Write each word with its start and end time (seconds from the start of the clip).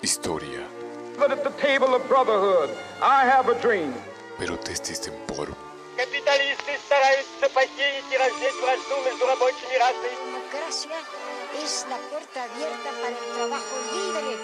Historia. 0.00 0.66
But 1.18 1.30
at 1.30 1.44
the 1.44 1.50
table 1.62 1.94
of 1.94 2.06
brotherhood, 2.08 2.70
I 3.00 3.24
have 3.24 3.48
a 3.48 3.60
dream. 3.60 3.94
Pero 4.38 4.56
testis 4.56 4.98
temporum. 4.98 5.56
Капиталисты 5.96 6.72
стараются 6.86 7.48
посеять 7.54 8.04
и 8.10 8.16
раздеть 8.18 8.54
вражду 8.60 8.96
между 9.04 9.26
рабочими 9.26 9.78
расами. 9.78 10.34
democracia 10.54 10.98
es 11.62 11.86
la 11.88 11.96
puerta 12.10 12.44
abierta 12.44 12.90
para 13.00 13.14
el 13.14 13.34
trabajo 13.34 13.74
libre. 13.92 14.36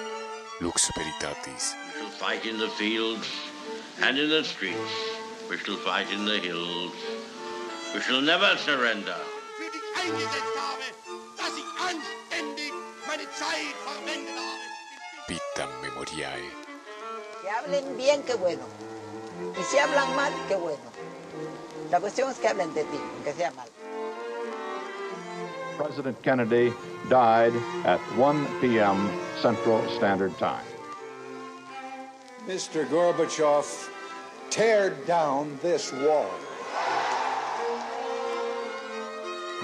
Lux 0.61 0.91
veritatis. 0.97 1.75
We 1.75 2.01
shall 2.01 2.11
fight 2.11 2.47
in 2.47 2.59
the 2.59 2.69
fields 2.69 3.27
and 4.03 4.17
in 4.17 4.29
the 4.31 4.45
streets. 4.45 4.95
We 5.51 5.57
shall 5.59 5.77
fight 5.77 6.13
in 6.13 6.25
the 6.25 6.39
hills. 6.39 6.93
We 7.95 8.01
shall 8.01 8.21
never 8.23 8.57
surrender. 8.59 9.17
für 9.57 9.71
dich 9.71 9.83
eingesetzt 10.03 10.57
habe, 10.57 10.87
dass 11.37 11.55
ich 11.57 11.69
anständig 11.89 12.73
meine 13.07 13.27
Zeit 13.33 13.75
verwendet 13.84 13.84
habe. 13.84 13.84
Vitam 15.28 15.70
memoriae. 15.82 16.52
Que 17.42 17.50
hablen 17.50 17.98
bien, 17.98 18.22
qué 18.24 18.36
bueno. 18.36 18.64
Y 19.60 19.64
si 19.64 19.80
hablan 19.80 20.16
mal, 20.16 20.32
qué 20.48 20.56
bueno. 20.56 20.84
La 21.90 22.00
cuestión 22.00 22.30
es 22.30 22.38
que 22.38 22.48
hablen 22.48 22.74
de 22.74 22.84
ti, 22.84 23.00
aunque 23.16 23.34
sea 23.34 23.52
mal. 23.52 23.68
President 25.78 26.22
Kennedy 26.22 26.74
died 27.10 27.54
at 27.86 28.00
1 28.18 28.48
p.m. 28.62 29.10
Central 29.42 29.82
Standard 29.90 30.38
Time. 30.38 30.64
Mr. 32.48 32.86
Gorbachev, 32.88 33.90
tear 34.52 34.92
down 35.08 35.58
this 35.62 35.92
wall. 35.92 36.30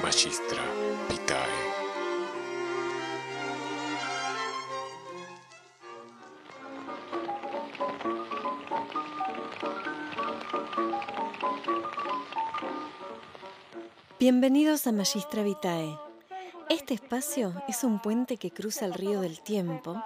Magistra 0.01 0.63
vitae. 1.07 1.70
Bienvenidos 14.21 14.85
a 14.85 14.91
Magistra 14.91 15.41
Vitae. 15.41 15.97
Este 16.69 16.93
espacio 16.93 17.55
es 17.67 17.83
un 17.83 17.99
puente 17.99 18.37
que 18.37 18.51
cruza 18.51 18.85
el 18.85 18.93
río 18.93 19.19
del 19.19 19.41
tiempo 19.41 19.99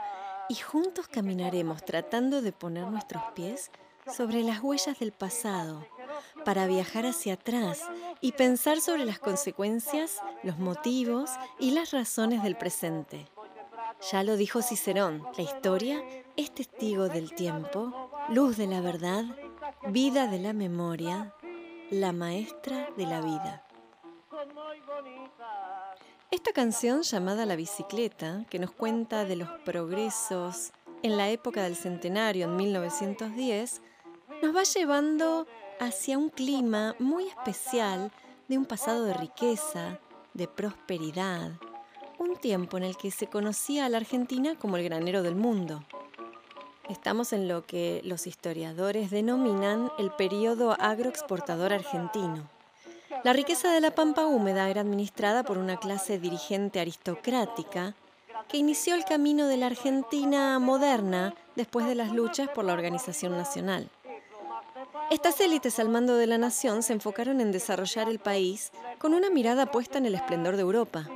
y 0.48 0.56
juntos 0.56 1.10
caminaremos 1.10 1.84
tratando 1.84 2.42
de 2.42 2.54
poner 2.54 2.88
nuestros 2.88 3.22
pies 3.34 3.72
sobre 4.08 4.42
las 4.42 4.62
huellas 4.64 5.00
del 5.00 5.12
pasado 5.12 5.86
para 6.46 6.66
viajar 6.66 7.06
hacia 7.06 7.34
atrás 7.34 7.82
y 8.22 8.32
pensar 8.32 8.80
sobre 8.80 9.04
las 9.04 9.20
consecuencias, 9.20 10.22
los 10.44 10.60
motivos 10.60 11.30
y 11.60 11.72
las 11.72 11.92
razones 11.92 12.42
del 12.42 12.56
presente. 12.56 13.28
Ya 14.14 14.24
lo 14.24 14.38
dijo 14.38 14.62
Cicerón, 14.62 15.28
la 15.36 15.44
historia 15.44 16.02
es 16.38 16.56
testigo 16.56 17.10
del 17.10 17.36
tiempo, 17.36 18.10
luz 18.30 18.56
de 18.56 18.68
la 18.68 18.80
verdad, 18.80 19.26
vida 19.90 20.28
de 20.28 20.40
la 20.40 20.54
memoria, 20.54 21.34
la 21.92 22.14
maestra 22.14 22.88
de 22.96 23.08
la 23.08 23.20
vida. 23.20 23.65
Esta 26.32 26.52
canción 26.52 27.04
llamada 27.04 27.46
La 27.46 27.56
bicicleta, 27.56 28.46
que 28.50 28.60
nos 28.60 28.72
cuenta 28.72 29.26
de 29.26 29.36
los 29.36 29.50
progresos 29.64 30.72
en 31.04 31.18
la 31.18 31.30
época 31.30 31.64
del 31.64 31.76
centenario 31.76 32.46
en 32.46 32.56
1910, 32.56 33.82
nos 34.42 34.56
va 34.56 34.64
llevando 34.64 35.48
hacia 35.80 36.18
un 36.18 36.30
clima 36.30 36.96
muy 37.00 37.28
especial 37.28 38.12
de 38.48 38.58
un 38.58 38.66
pasado 38.66 39.06
de 39.06 39.14
riqueza, 39.14 40.00
de 40.34 40.48
prosperidad, 40.48 41.52
un 42.18 42.36
tiempo 42.36 42.78
en 42.78 42.84
el 42.84 42.98
que 42.98 43.12
se 43.12 43.28
conocía 43.28 43.86
a 43.86 43.90
la 43.90 43.98
Argentina 43.98 44.58
como 44.58 44.78
el 44.78 44.84
granero 44.84 45.24
del 45.24 45.36
mundo. 45.36 45.84
Estamos 46.90 47.34
en 47.34 47.48
lo 47.48 47.66
que 47.66 48.02
los 48.04 48.28
historiadores 48.28 49.10
denominan 49.10 49.92
el 49.98 50.12
periodo 50.12 50.76
agroexportador 50.80 51.74
argentino. 51.74 52.55
La 53.26 53.34
riqueza 53.34 53.72
de 53.72 53.82
la 53.82 53.90
pampa 53.90 54.28
húmeda 54.28 54.70
era 54.70 54.82
administrada 54.82 55.42
por 55.42 55.58
una 55.58 55.78
clase 55.78 56.20
dirigente 56.20 56.80
aristocrática 56.80 57.96
que 58.48 58.58
inició 58.58 58.94
el 58.94 59.04
camino 59.04 59.48
de 59.48 59.58
la 59.58 59.66
Argentina 59.66 60.60
moderna 60.60 61.34
después 61.56 61.88
de 61.88 61.96
las 61.96 62.12
luchas 62.12 62.50
por 62.50 62.66
la 62.66 62.74
organización 62.74 63.36
nacional. 63.36 63.90
Estas 65.10 65.42
élites 65.42 65.80
al 65.80 65.90
mando 65.90 66.18
de 66.18 66.28
la 66.28 66.38
nación 66.38 66.84
se 66.84 66.94
enfocaron 66.94 67.42
en 67.42 67.52
desarrollar 67.52 68.10
el 68.10 68.20
país 68.20 68.72
con 69.00 69.16
una 69.16 69.32
mirada 69.32 69.72
puesta 69.72 69.98
en 69.98 70.06
el 70.06 70.14
esplendor 70.14 70.56
de 70.56 70.62
Europa. 70.62 71.10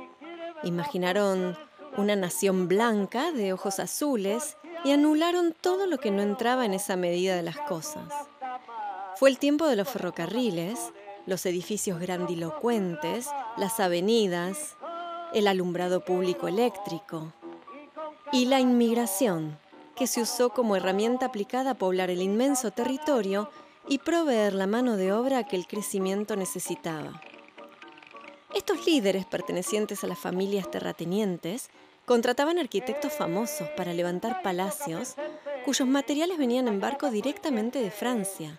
Imaginaron 0.64 1.56
una 1.96 2.16
nación 2.16 2.66
blanca 2.66 3.30
de 3.30 3.52
ojos 3.52 3.78
azules 3.78 4.56
y 4.84 4.90
anularon 4.90 5.54
todo 5.60 5.86
lo 5.86 5.98
que 5.98 6.10
no 6.10 6.22
entraba 6.22 6.64
en 6.64 6.74
esa 6.74 6.96
medida 6.96 7.36
de 7.36 7.42
las 7.42 7.58
cosas. 7.58 8.12
Fue 9.14 9.30
el 9.30 9.38
tiempo 9.38 9.68
de 9.68 9.76
los 9.76 9.88
ferrocarriles, 9.88 10.92
los 11.30 11.46
edificios 11.46 12.00
grandilocuentes, 12.00 13.28
las 13.56 13.78
avenidas, 13.78 14.76
el 15.32 15.46
alumbrado 15.46 16.04
público 16.04 16.48
eléctrico 16.48 17.32
y 18.32 18.46
la 18.46 18.58
inmigración, 18.58 19.56
que 19.94 20.08
se 20.08 20.22
usó 20.22 20.50
como 20.50 20.74
herramienta 20.74 21.26
aplicada 21.26 21.70
a 21.70 21.78
poblar 21.78 22.10
el 22.10 22.20
inmenso 22.20 22.72
territorio 22.72 23.48
y 23.88 23.98
proveer 23.98 24.54
la 24.54 24.66
mano 24.66 24.96
de 24.96 25.12
obra 25.12 25.44
que 25.44 25.54
el 25.54 25.68
crecimiento 25.68 26.34
necesitaba. 26.34 27.22
Estos 28.52 28.84
líderes 28.84 29.24
pertenecientes 29.24 30.02
a 30.02 30.08
las 30.08 30.18
familias 30.18 30.68
terratenientes 30.68 31.70
contrataban 32.06 32.58
arquitectos 32.58 33.12
famosos 33.12 33.68
para 33.76 33.94
levantar 33.94 34.42
palacios 34.42 35.14
cuyos 35.64 35.86
materiales 35.86 36.38
venían 36.38 36.66
en 36.66 36.80
barco 36.80 37.08
directamente 37.08 37.80
de 37.80 37.92
Francia. 37.92 38.58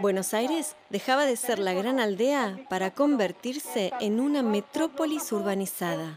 Buenos 0.00 0.32
Aires 0.32 0.76
dejaba 0.90 1.26
de 1.26 1.36
ser 1.36 1.58
la 1.58 1.72
gran 1.72 1.98
aldea 1.98 2.56
para 2.70 2.92
convertirse 2.92 3.92
en 4.00 4.20
una 4.20 4.44
metrópolis 4.44 5.32
urbanizada, 5.32 6.14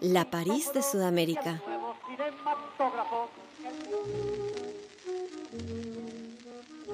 la 0.00 0.30
París 0.30 0.72
de 0.72 0.82
Sudamérica. 0.82 1.60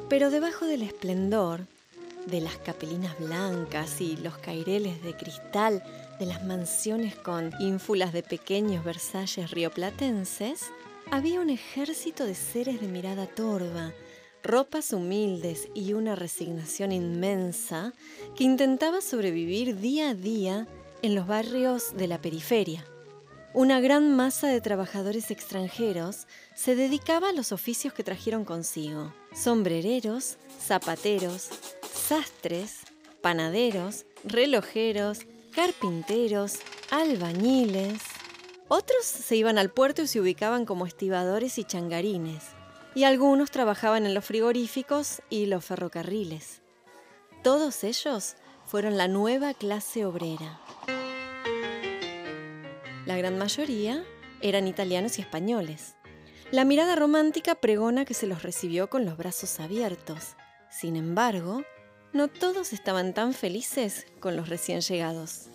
Pero 0.09 0.31
debajo 0.31 0.67
del 0.67 0.83
esplendor, 0.83 1.67
de 2.27 2.41
las 2.41 2.57
capelinas 2.57 3.17
blancas 3.21 4.01
y 4.01 4.17
los 4.17 4.37
caireles 4.39 5.03
de 5.05 5.17
cristal 5.17 5.85
de 6.19 6.27
las 6.27 6.45
mansiones 6.45 7.15
con 7.15 7.53
ínfulas 7.61 8.13
de 8.13 8.25
pequeños 8.25 8.85
Versalles 8.85 9.53
rioplatenses, 9.53 10.67
había 11.13 11.41
un 11.41 11.49
ejército 11.49 12.25
de 12.25 12.35
seres 12.35 12.81
de 12.81 12.89
mirada 12.89 13.27
torva, 13.27 13.93
ropas 14.49 14.95
humildes 14.95 15.69
y 15.75 15.93
una 15.93 16.17
resignación 16.17 16.91
inmensa 16.91 17.93
que 18.35 18.45
intentaba 18.45 19.03
sobrevivir 19.03 19.79
día 19.79 20.09
a 20.09 20.15
día 20.15 20.67
en 21.03 21.15
los 21.15 21.27
barrios 21.27 21.95
de 21.97 22.09
la 22.09 22.21
periferia. 22.21 22.83
Una 23.53 23.79
gran 23.81 24.17
masa 24.17 24.49
de 24.49 24.63
trabajadores 24.63 25.31
extranjeros 25.31 26.27
se 26.55 26.77
dedicaba 26.77 27.29
a 27.29 27.33
los 27.33 27.53
oficios 27.53 27.93
que 27.93 28.03
trajeron 28.03 28.47
consigo. 28.47 29.13
Sombrereros, 29.35 30.39
zapateros, 30.67 31.51
sastres, 31.93 32.79
panaderos, 33.21 34.07
relojeros, 34.25 35.21
carpinteros, 35.55 36.55
albañiles. 36.91 38.01
Otros 38.69 39.05
se 39.05 39.37
iban 39.37 39.59
al 39.59 39.71
puerto 39.71 40.03
y 40.03 40.07
se 40.07 40.21
ubicaban 40.21 40.65
como 40.65 40.87
estibadores 40.87 41.59
y 41.59 41.65
changarines. 41.65 42.58
Y 42.99 43.05
algunos 43.05 43.53
trabajaban 43.53 44.07
en 44.07 44.13
los 44.13 44.25
frigoríficos 44.25 45.23
y 45.31 45.47
los 45.47 45.65
ferrocarriles. 45.65 46.63
Todos 47.45 47.85
ellos 47.85 48.35
fueron 48.67 48.97
la 48.97 49.07
nueva 49.07 49.55
clase 49.55 50.05
obrera. 50.05 50.59
La 53.07 53.17
gran 53.17 53.39
mayoría 53.39 54.05
eran 54.41 54.67
italianos 54.67 55.17
y 55.19 55.21
españoles. 55.21 55.95
La 56.51 56.65
mirada 56.65 56.97
romántica 56.97 57.55
pregona 57.55 58.05
que 58.05 58.15
se 58.15 58.27
los 58.27 58.43
recibió 58.43 58.91
con 58.91 59.05
los 59.05 59.17
brazos 59.17 59.61
abiertos. 59.61 60.35
Sin 60.69 60.97
embargo, 60.97 61.63
no 62.13 62.27
todos 62.27 62.73
estaban 62.73 63.15
tan 63.15 63.33
felices 63.33 64.09
con 64.19 64.35
los 64.35 64.49
recién 64.49 64.81
llegados. 64.81 65.51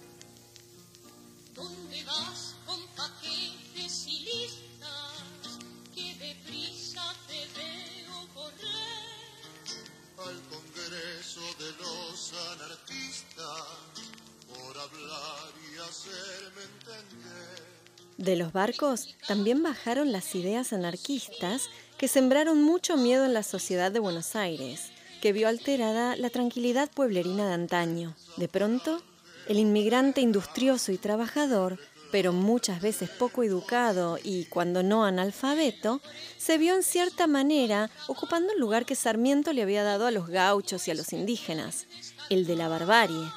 De 18.17 18.35
los 18.35 18.53
barcos 18.53 19.15
también 19.27 19.63
bajaron 19.63 20.11
las 20.11 20.35
ideas 20.35 20.73
anarquistas 20.73 21.69
que 21.97 22.07
sembraron 22.07 22.61
mucho 22.61 22.97
miedo 22.97 23.25
en 23.25 23.33
la 23.33 23.43
sociedad 23.43 23.91
de 23.91 23.99
Buenos 23.99 24.35
Aires, 24.35 24.91
que 25.21 25.33
vio 25.33 25.47
alterada 25.47 26.15
la 26.15 26.29
tranquilidad 26.29 26.91
pueblerina 26.91 27.47
de 27.47 27.53
antaño. 27.53 28.15
De 28.37 28.47
pronto, 28.47 29.01
el 29.47 29.59
inmigrante 29.59 30.21
industrioso 30.21 30.91
y 30.91 30.97
trabajador 30.97 31.79
pero 32.13 32.31
muchas 32.31 32.79
veces 32.79 33.09
poco 33.09 33.41
educado 33.41 34.19
y 34.23 34.45
cuando 34.45 34.83
no 34.83 35.03
analfabeto, 35.03 35.99
se 36.37 36.59
vio 36.59 36.75
en 36.75 36.83
cierta 36.83 37.25
manera 37.25 37.89
ocupando 38.05 38.53
el 38.53 38.59
lugar 38.59 38.85
que 38.85 38.93
Sarmiento 38.93 39.51
le 39.51 39.63
había 39.63 39.83
dado 39.83 40.05
a 40.05 40.11
los 40.11 40.27
gauchos 40.27 40.87
y 40.87 40.91
a 40.91 40.93
los 40.93 41.11
indígenas, 41.11 41.87
el 42.29 42.45
de 42.45 42.55
la 42.55 42.67
barbarie. 42.67 43.31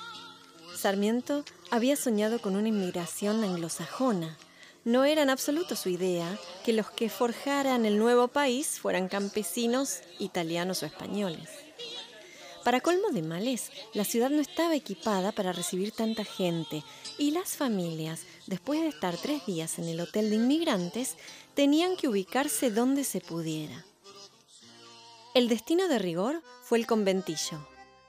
Sarmiento 0.76 1.43
había 1.70 1.96
soñado 1.96 2.38
con 2.38 2.55
una 2.55 2.69
inmigración 2.69 3.43
anglosajona. 3.44 4.37
No 4.87 5.05
era 5.05 5.23
en 5.23 5.31
absoluto 5.31 5.75
su 5.75 5.88
idea 5.88 6.38
que 6.65 6.73
los 6.73 6.93
que 6.93 7.09
forjaran 7.09 7.87
el 7.87 7.99
nuevo 7.99 8.29
país 8.29 8.79
fueran 8.79 9.09
campesinos, 9.09 9.99
italianos 10.21 10.85
o 10.85 10.87
españoles. 10.87 11.49
Para 12.62 12.81
colmo 12.81 13.09
de 13.11 13.23
males, 13.23 13.73
la 13.94 14.05
ciudad 14.05 14.31
no 14.31 14.41
estaba 14.41 14.77
equipada 14.77 15.33
para 15.33 15.50
recibir 15.50 15.91
tanta 15.91 16.25
gente 16.25 16.85
y 17.19 17.33
las 17.33 17.56
familias, 17.56 18.21
después 18.47 18.81
de 18.81 18.87
estar 18.87 19.17
tres 19.17 19.44
días 19.44 19.81
en 19.81 19.88
el 19.88 19.99
hotel 19.99 20.31
de 20.31 20.37
inmigrantes, 20.37 21.17
tenían 21.55 21.97
que 21.97 22.06
ubicarse 22.06 22.71
donde 22.71 23.03
se 23.03 23.21
pudiera. 23.21 23.85
El 25.35 25.49
destino 25.49 25.88
de 25.88 25.99
rigor 25.99 26.44
fue 26.62 26.79
el 26.79 26.87
conventillo, 26.87 27.59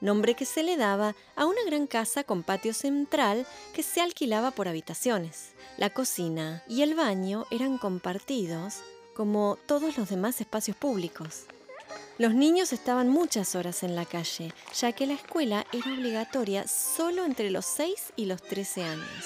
nombre 0.01 0.35
que 0.35 0.45
se 0.45 0.63
le 0.63 0.77
daba 0.77 1.15
a 1.35 1.45
una 1.45 1.63
gran 1.65 1.87
casa 1.87 2.23
con 2.23 2.43
patio 2.43 2.73
central 2.73 3.45
que 3.73 3.83
se 3.83 4.01
alquilaba 4.01 4.51
por 4.51 4.67
habitaciones. 4.67 5.51
La 5.77 5.89
cocina 5.89 6.63
y 6.67 6.81
el 6.81 6.95
baño 6.95 7.45
eran 7.51 7.77
compartidos 7.77 8.81
como 9.15 9.57
todos 9.65 9.97
los 9.97 10.09
demás 10.09 10.39
espacios 10.41 10.77
públicos. 10.77 11.45
Los 12.17 12.33
niños 12.33 12.73
estaban 12.73 13.09
muchas 13.09 13.55
horas 13.55 13.83
en 13.83 13.95
la 13.95 14.05
calle, 14.05 14.53
ya 14.75 14.91
que 14.91 15.07
la 15.07 15.13
escuela 15.13 15.65
era 15.71 15.93
obligatoria 15.93 16.67
solo 16.67 17.25
entre 17.25 17.51
los 17.51 17.65
6 17.65 18.13
y 18.15 18.25
los 18.25 18.41
13 18.41 18.83
años. 18.83 19.25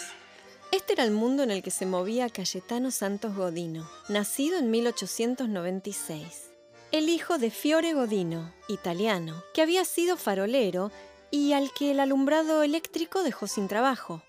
Este 0.72 0.94
era 0.94 1.04
el 1.04 1.12
mundo 1.12 1.44
en 1.44 1.52
el 1.52 1.64
que 1.64 1.72
se 1.72 1.86
movía 1.86 2.30
Cayetano 2.30 2.92
Santos 2.92 3.36
Godino, 3.36 3.90
nacido 4.08 4.58
en 4.58 4.72
1896 4.72 6.51
el 6.92 7.08
hijo 7.08 7.38
de 7.38 7.52
Fiore 7.52 7.94
Godino, 7.94 8.54
italiano, 8.68 9.44
que 9.54 9.62
había 9.62 9.86
sido 9.86 10.18
farolero 10.18 10.92
y 11.30 11.54
al 11.54 11.72
que 11.72 11.92
el 11.92 12.02
alumbrado 12.02 12.64
eléctrico 12.64 13.24
dejó 13.24 13.48
sin 13.48 13.70
trabajo. 13.70 14.22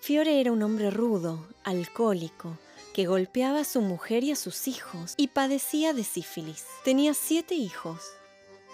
Fiore 0.00 0.40
era 0.40 0.50
un 0.50 0.62
hombre 0.62 0.90
rudo, 0.90 1.46
alcohólico, 1.62 2.58
que 2.94 3.06
golpeaba 3.06 3.60
a 3.60 3.64
su 3.64 3.82
mujer 3.82 4.24
y 4.24 4.32
a 4.32 4.36
sus 4.36 4.66
hijos 4.66 5.12
y 5.18 5.28
padecía 5.28 5.92
de 5.92 6.04
sífilis. 6.04 6.64
Tenía 6.84 7.12
siete 7.12 7.54
hijos. 7.54 8.00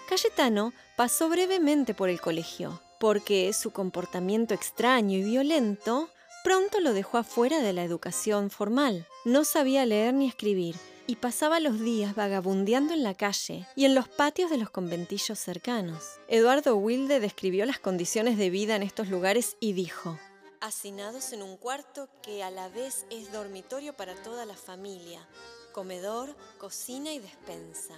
Cayetano 0.07 0.71
pasó 0.95 1.27
brevemente 1.27 1.93
por 1.93 2.07
el 2.07 2.21
colegio, 2.21 2.81
porque 2.97 3.51
su 3.51 3.71
comportamiento 3.71 4.53
extraño 4.53 5.17
y 5.17 5.23
violento 5.23 6.09
pronto 6.45 6.79
lo 6.79 6.93
dejó 6.93 7.17
afuera 7.17 7.59
de 7.59 7.73
la 7.73 7.83
educación 7.83 8.49
formal. 8.49 9.05
No 9.25 9.43
sabía 9.43 9.85
leer 9.85 10.13
ni 10.13 10.29
escribir 10.29 10.77
y 11.07 11.15
pasaba 11.15 11.59
los 11.61 11.79
días 11.79 12.15
vagabundeando 12.15 12.93
en 12.93 13.01
la 13.01 13.15
calle 13.15 13.65
y 13.75 13.85
en 13.85 13.95
los 13.95 14.09
patios 14.09 14.49
de 14.49 14.57
los 14.57 14.69
conventillos 14.69 15.39
cercanos. 15.39 16.19
Eduardo 16.27 16.75
Wilde 16.75 17.21
describió 17.21 17.65
las 17.65 17.79
condiciones 17.79 18.37
de 18.37 18.49
vida 18.49 18.75
en 18.75 18.83
estos 18.83 19.07
lugares 19.07 19.55
y 19.61 19.73
dijo, 19.73 20.19
Hacinados 20.59 21.33
en 21.33 21.43
un 21.43 21.55
cuarto 21.55 22.09
que 22.21 22.43
a 22.43 22.51
la 22.51 22.67
vez 22.67 23.05
es 23.09 23.31
dormitorio 23.31 23.95
para 23.95 24.15
toda 24.15 24.45
la 24.45 24.55
familia, 24.55 25.25
comedor, 25.71 26.35
cocina 26.57 27.13
y 27.13 27.19
despensa, 27.19 27.95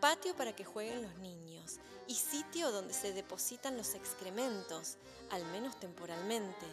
patio 0.00 0.36
para 0.36 0.54
que 0.54 0.64
jueguen 0.64 1.02
los 1.02 1.16
niños 1.18 1.80
y 2.06 2.14
sitio 2.14 2.70
donde 2.70 2.92
se 2.92 3.12
depositan 3.12 3.76
los 3.76 3.94
excrementos, 3.94 4.98
al 5.30 5.44
menos 5.46 5.80
temporalmente, 5.80 6.66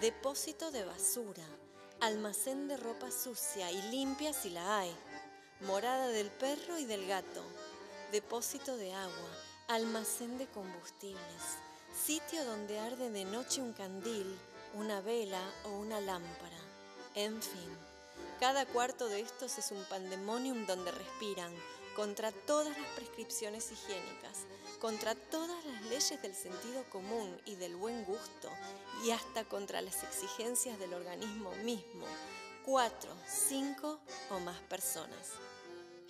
depósito 0.00 0.72
de 0.72 0.84
basura, 0.84 1.46
almacén 2.00 2.66
de 2.66 2.76
ropa 2.76 3.10
sucia 3.12 3.70
y 3.70 3.80
limpia 3.90 4.32
si 4.32 4.50
la 4.50 4.80
hay, 4.80 4.92
morada 5.66 6.08
del 6.08 6.30
perro 6.30 6.78
y 6.78 6.84
del 6.84 7.06
gato, 7.06 7.42
depósito 8.10 8.76
de 8.76 8.92
agua, 8.92 9.30
almacén 9.68 10.36
de 10.36 10.46
combustibles, 10.48 11.42
sitio 12.04 12.44
donde 12.44 12.80
arde 12.80 13.10
de 13.10 13.24
noche 13.24 13.60
un 13.60 13.72
candil, 13.72 14.38
una 14.74 15.00
vela 15.00 15.42
o 15.64 15.70
una 15.70 16.00
lámpara. 16.00 16.58
En 17.14 17.40
fin, 17.40 17.78
cada 18.40 18.66
cuarto 18.66 19.08
de 19.08 19.20
estos 19.20 19.56
es 19.58 19.70
un 19.70 19.84
pandemonium 19.84 20.66
donde 20.66 20.90
respiran, 20.90 21.54
contra 21.94 22.32
todas 22.32 22.76
las 22.76 22.88
prescripciones 22.96 23.70
higiénicas, 23.70 24.46
contra 24.80 25.14
todas 25.14 25.64
las 25.64 25.82
leyes 25.82 26.20
del 26.22 26.34
sentido 26.34 26.82
común 26.90 27.40
y 27.44 27.54
del 27.54 27.76
buen 27.76 28.04
gusto, 28.04 28.50
y 29.04 29.10
hasta 29.10 29.44
contra 29.44 29.80
las 29.80 30.02
exigencias 30.02 30.78
del 30.80 30.94
organismo 30.94 31.52
mismo, 31.62 32.06
cuatro, 32.64 33.14
cinco 33.28 34.00
o 34.30 34.40
más 34.40 34.58
personas. 34.62 35.30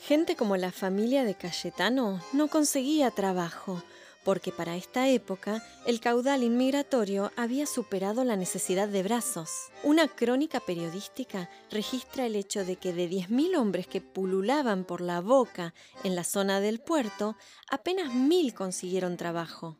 Gente 0.05 0.35
como 0.35 0.57
la 0.57 0.73
familia 0.73 1.23
de 1.23 1.37
Cayetano 1.37 2.21
no 2.33 2.49
conseguía 2.49 3.13
trabajo, 3.13 3.85
porque 4.25 4.51
para 4.51 4.75
esta 4.75 5.09
época 5.09 5.63
el 5.87 6.01
caudal 6.01 6.43
inmigratorio 6.43 7.31
había 7.37 7.67
superado 7.67 8.25
la 8.25 8.35
necesidad 8.35 8.89
de 8.89 9.05
brazos. 9.05 9.51
Una 9.85 10.09
crónica 10.09 10.59
periodística 10.59 11.49
registra 11.71 12.27
el 12.27 12.35
hecho 12.35 12.65
de 12.65 12.75
que 12.75 12.93
de 12.93 13.09
10.000 13.09 13.57
hombres 13.57 13.87
que 13.87 14.01
pululaban 14.01 14.83
por 14.83 15.03
la 15.03 15.21
boca 15.21 15.73
en 16.03 16.17
la 16.17 16.25
zona 16.25 16.59
del 16.59 16.81
puerto, 16.81 17.37
apenas 17.71 18.13
mil 18.13 18.55
consiguieron 18.55 19.17
trabajo. 19.17 19.79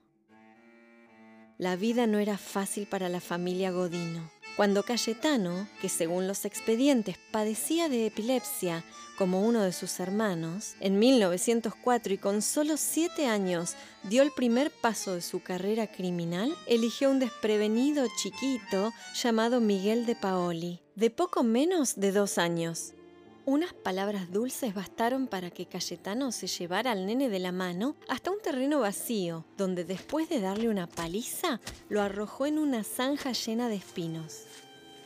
La 1.59 1.75
vida 1.75 2.07
no 2.07 2.19
era 2.19 2.39
fácil 2.39 2.87
para 2.87 3.09
la 3.09 3.21
familia 3.21 3.73
Godino. 3.73 4.31
Cuando 4.57 4.85
Cayetano, 4.85 5.67
que 5.81 5.89
según 5.89 6.29
los 6.29 6.45
expedientes 6.45 7.17
padecía 7.33 7.89
de 7.89 8.07
epilepsia 8.07 8.85
como 9.23 9.47
uno 9.47 9.63
de 9.63 9.71
sus 9.71 10.01
hermanos, 10.01 10.75
en 10.81 10.99
1904 10.99 12.15
y 12.15 12.19
con 12.19 12.43
solo 12.43 12.77
siete 12.77 13.29
años 13.29 13.77
dio 14.03 14.25
el 14.25 14.33
primer 14.33 14.73
paso 14.73 15.15
de 15.15 15.21
su 15.21 15.41
carrera 15.41 15.87
criminal, 15.87 16.53
eligió 16.67 17.09
un 17.09 17.21
desprevenido 17.21 18.05
chiquito 18.21 18.93
llamado 19.15 19.61
Miguel 19.61 20.07
de 20.07 20.17
Paoli, 20.17 20.81
de 20.97 21.11
poco 21.11 21.45
menos 21.45 22.01
de 22.01 22.11
dos 22.11 22.37
años. 22.37 22.95
Unas 23.45 23.73
palabras 23.73 24.33
dulces 24.33 24.75
bastaron 24.75 25.29
para 25.29 25.53
que 25.53 25.67
Cayetano 25.67 26.33
se 26.33 26.49
llevara 26.49 26.91
al 26.91 27.07
nene 27.07 27.29
de 27.29 27.39
la 27.39 27.53
mano 27.53 27.95
hasta 28.09 28.33
un 28.33 28.41
terreno 28.43 28.81
vacío, 28.81 29.47
donde 29.57 29.85
después 29.85 30.29
de 30.31 30.41
darle 30.41 30.69
una 30.69 30.89
paliza, 30.89 31.61
lo 31.89 32.03
arrojó 32.03 32.47
en 32.47 32.59
una 32.59 32.83
zanja 32.83 33.31
llena 33.31 33.69
de 33.69 33.77
espinos. 33.77 34.47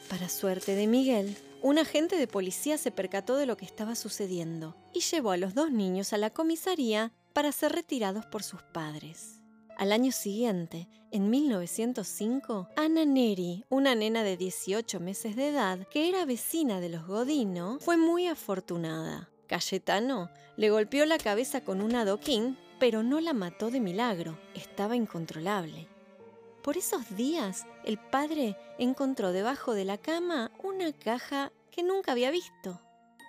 Para 0.09 0.29
suerte 0.29 0.77
de 0.77 0.87
Miguel, 0.87 1.37
un 1.63 1.79
agente 1.79 2.17
de 2.17 2.29
policía 2.29 2.79
se 2.79 2.93
percató 2.93 3.37
de 3.37 3.47
lo 3.47 3.57
que 3.57 3.65
estaba 3.65 3.97
sucediendo 3.97 4.77
y 4.95 5.01
llevó 5.01 5.33
a 5.33 5.37
los 5.37 5.55
dos 5.55 5.73
niños 5.73 6.13
a 6.13 6.19
la 6.19 6.31
comisaría 6.31 7.13
para 7.33 7.51
ser 7.51 7.73
retirados 7.73 8.25
por 8.25 8.45
sus 8.45 8.63
padres. 8.63 9.41
Al 9.77 9.91
año 9.91 10.13
siguiente, 10.13 10.89
en 11.11 11.29
1905, 11.29 12.69
Ana 12.77 13.05
Neri, 13.05 13.65
una 13.69 13.95
nena 13.95 14.23
de 14.23 14.37
18 14.37 15.01
meses 15.01 15.35
de 15.35 15.49
edad, 15.49 15.87
que 15.89 16.09
era 16.09 16.25
vecina 16.25 16.81
de 16.81 16.89
los 16.89 17.07
Godino, 17.07 17.79
fue 17.81 17.97
muy 17.97 18.29
afortunada. 18.29 19.29
Cayetano 19.49 20.31
le 20.57 20.71
golpeó 20.71 21.05
la 21.05 21.19
cabeza 21.19 21.63
con 21.63 21.83
un 21.83 21.95
adoquín, 21.97 22.57
pero 22.79 23.03
no 23.03 23.21
la 23.21 23.33
mató 23.33 23.71
de 23.71 23.81
milagro, 23.81 24.39
estaba 24.55 24.97
incontrolable. 24.97 25.89
Por 26.67 26.77
esos 26.77 27.17
días, 27.17 27.67
el 27.85 27.97
padre 27.97 28.59
encontró 28.79 29.33
debajo 29.33 29.73
de 29.73 29.87
la 29.87 29.97
cama 29.97 30.51
una 30.63 30.93
caja 30.93 31.51
que 31.71 31.83
nunca 31.83 32.13
había 32.13 32.31
visto. 32.31 32.83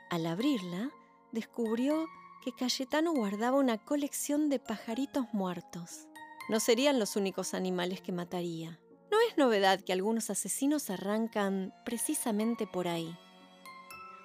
Al 0.10 0.26
abrirla, 0.26 0.92
descubrió 1.32 2.08
que 2.44 2.52
Cayetano 2.52 3.14
guardaba 3.14 3.58
una 3.58 3.78
colección 3.78 4.50
de 4.50 4.60
pajaritos 4.60 5.28
muertos 5.32 6.08
no 6.50 6.62
serían 6.62 6.98
los 6.98 7.16
únicos 7.18 7.54
animales 7.54 8.02
que 8.02 8.14
mataría. 8.14 8.80
No 9.12 9.18
es 9.28 9.38
novedad 9.38 9.82
que 9.82 9.92
algunos 9.92 10.30
asesinos 10.30 10.90
arrancan 10.90 11.74
precisamente 11.84 12.68
por 12.68 12.88
ahí. 12.88 13.18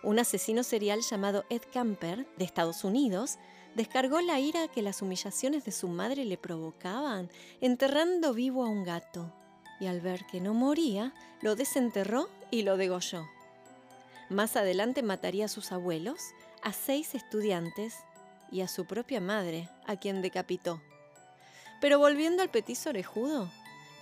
Un 0.02 0.18
asesino 0.18 0.64
serial 0.64 1.00
llamado 1.00 1.44
Ed 1.48 1.62
Camper, 1.72 2.26
de 2.36 2.44
Estados 2.44 2.82
Unidos, 2.82 3.38
descargó 3.74 4.20
la 4.20 4.40
ira 4.40 4.68
que 4.68 4.82
las 4.82 5.00
humillaciones 5.00 5.64
de 5.64 5.72
su 5.72 5.88
madre 5.88 6.24
le 6.24 6.36
provocaban, 6.36 7.30
enterrando 7.60 8.34
vivo 8.34 8.64
a 8.64 8.68
un 8.68 8.84
gato, 8.84 9.32
y 9.78 9.86
al 9.86 10.00
ver 10.00 10.26
que 10.26 10.40
no 10.40 10.54
moría, 10.54 11.14
lo 11.40 11.54
desenterró 11.54 12.28
y 12.50 12.62
lo 12.62 12.76
degolló. 12.76 13.26
Más 14.28 14.56
adelante 14.56 15.02
mataría 15.02 15.44
a 15.44 15.48
sus 15.48 15.72
abuelos, 15.72 16.20
a 16.62 16.72
seis 16.72 17.14
estudiantes 17.14 17.94
y 18.50 18.60
a 18.60 18.68
su 18.68 18.86
propia 18.86 19.20
madre, 19.20 19.68
a 19.86 19.96
quien 19.96 20.22
decapitó. 20.22 20.80
Pero 21.80 21.98
volviendo 21.98 22.42
al 22.42 22.50
petiso 22.50 22.90
orejudo, 22.90 23.50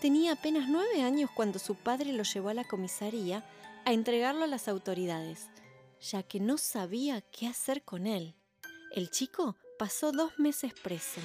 tenía 0.01 0.33
apenas 0.33 0.69
nueve 0.69 1.03
años 1.03 1.31
cuando 1.35 1.59
su 1.59 1.75
padre 1.75 2.13
lo 2.13 2.23
llevó 2.23 2.51
a 2.51 2.55
la 2.55 2.65
comisaría 2.65 3.45
a 3.85 3.93
entregarlo 3.93 4.45
a 4.45 4.49
las 4.49 4.69
autoridades, 4.69 5.49
ya 6.01 6.23
que 6.23 6.41
no 6.41 6.59
sabía 6.59 7.21
qué 7.21 7.47
hacer 7.47 7.83
con 7.85 8.07
él. 8.07 8.35
El 8.93 9.11
chico 9.11 9.57
pasó 9.79 10.13
dos 10.13 10.39
meses 10.39 10.73
preso. 10.83 11.21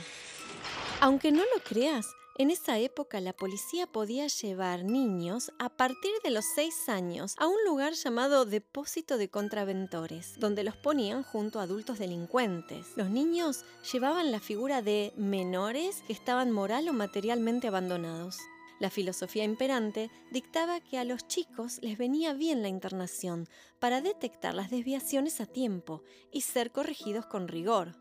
Aunque 1.01 1.31
no 1.31 1.41
lo 1.41 1.63
creas, 1.63 2.05
En 2.37 2.51
esa 2.51 2.77
época 2.79 3.21
la 3.21 3.31
policía 3.31 3.87
podía 3.87 4.27
llevar 4.27 4.83
niños 4.83 5.53
a 5.57 5.69
partir 5.69 6.11
de 6.21 6.31
los 6.31 6.43
6 6.53 6.89
años 6.89 7.33
a 7.37 7.47
un 7.47 7.55
lugar 7.65 7.93
llamado 7.93 8.43
depósito 8.43 9.17
de 9.17 9.29
contraventores, 9.29 10.37
donde 10.37 10.65
los 10.65 10.75
ponían 10.75 11.23
junto 11.23 11.61
a 11.61 11.63
adultos 11.63 11.97
delincuentes. 11.97 12.87
Los 12.97 13.09
niños 13.09 13.63
llevaban 13.89 14.33
la 14.33 14.41
figura 14.41 14.81
de 14.81 15.13
menores 15.15 16.03
que 16.07 16.11
estaban 16.11 16.51
moral 16.51 16.89
o 16.89 16.93
materialmente 16.93 17.69
abandonados. 17.69 18.37
La 18.79 18.89
filosofía 18.89 19.43
imperante 19.43 20.11
dictaba 20.31 20.81
que 20.81 20.97
a 20.97 21.05
los 21.05 21.27
chicos 21.27 21.79
les 21.81 21.97
venía 21.97 22.33
bien 22.33 22.61
la 22.61 22.67
internación 22.67 23.47
para 23.79 24.01
detectar 24.01 24.53
las 24.53 24.69
desviaciones 24.69 25.39
a 25.39 25.45
tiempo 25.45 26.03
y 26.31 26.41
ser 26.41 26.71
corregidos 26.71 27.25
con 27.25 27.47
rigor. 27.47 27.95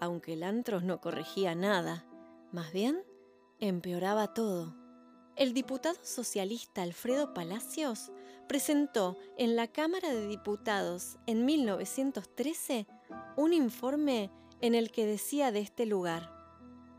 Aunque 0.00 0.32
el 0.32 0.42
antro 0.42 0.80
no 0.80 1.00
corregía 1.00 1.54
nada, 1.54 2.04
más 2.52 2.72
bien 2.72 3.02
empeoraba 3.60 4.34
todo. 4.34 4.74
El 5.36 5.52
diputado 5.52 5.98
socialista 6.02 6.82
Alfredo 6.82 7.32
Palacios 7.34 8.10
presentó 8.48 9.16
en 9.36 9.54
la 9.54 9.68
Cámara 9.68 10.14
de 10.14 10.26
Diputados 10.26 11.18
en 11.26 11.44
1913 11.44 12.86
un 13.36 13.52
informe 13.52 14.30
en 14.60 14.74
el 14.74 14.90
que 14.90 15.06
decía 15.06 15.52
de 15.52 15.60
este 15.60 15.86
lugar. 15.86 16.35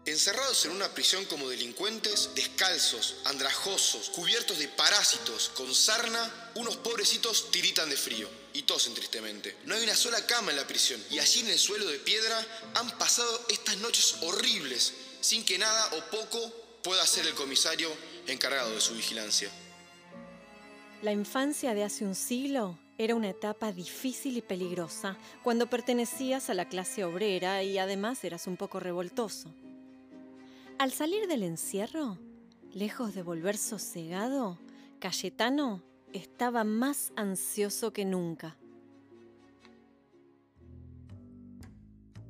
Encerrados 0.08 0.64
en 0.64 0.72
una 0.72 0.88
prisión 0.88 1.26
como 1.26 1.50
delincuentes, 1.50 2.30
descalzos, 2.34 3.18
andrajosos, 3.26 4.10
cubiertos 4.12 4.58
de 4.58 4.70
parásitos, 4.70 5.50
con 5.50 5.76
sarna, 5.76 6.52
unos 6.56 6.78
pobrecitos 6.78 7.52
tiritan 7.52 7.90
de 7.90 7.98
frío 7.98 8.30
y 8.54 8.62
tosen 8.62 8.94
tristemente. 8.94 9.58
No 9.66 9.76
hay 9.76 9.84
una 9.84 9.98
sola 9.98 10.26
cama 10.26 10.52
en 10.52 10.58
la 10.58 10.66
prisión 10.66 11.04
y 11.12 11.20
allí 11.20 11.42
en 11.42 11.50
el 11.50 11.60
suelo 11.60 11.86
de 11.88 12.00
piedra 12.00 12.42
han 12.76 12.98
pasado 12.98 13.48
estas 13.50 13.76
noches 13.80 14.16
horribles 14.22 14.94
sin 15.20 15.44
que 15.44 15.58
nada 15.58 15.90
o 15.98 16.10
poco 16.10 16.40
pueda 16.84 17.04
hacer 17.04 17.28
el 17.28 17.34
comisario 17.34 17.92
encargado 18.28 18.74
de 18.74 18.80
su 18.80 18.94
vigilancia. 18.94 19.52
La 21.02 21.12
infancia 21.12 21.74
de 21.74 21.84
hace 21.84 22.06
un 22.06 22.16
siglo 22.16 22.80
era 22.98 23.14
una 23.14 23.30
etapa 23.30 23.74
difícil 23.74 24.38
y 24.38 24.42
peligrosa 24.42 25.18
cuando 25.44 25.70
pertenecías 25.70 26.50
a 26.50 26.54
la 26.54 26.70
clase 26.70 27.04
obrera 27.04 27.62
y 27.62 27.78
además 27.78 28.24
eras 28.24 28.48
un 28.48 28.56
poco 28.56 28.80
revoltoso. 28.80 29.54
Al 30.80 30.92
salir 30.92 31.28
del 31.28 31.42
encierro, 31.42 32.20
lejos 32.72 33.16
de 33.16 33.24
volver 33.24 33.58
sosegado, 33.58 34.60
Cayetano 35.00 35.82
estaba 36.14 36.64
más 36.64 37.12
ansioso 37.16 37.94
que 37.94 38.06
nunca. 38.06 38.58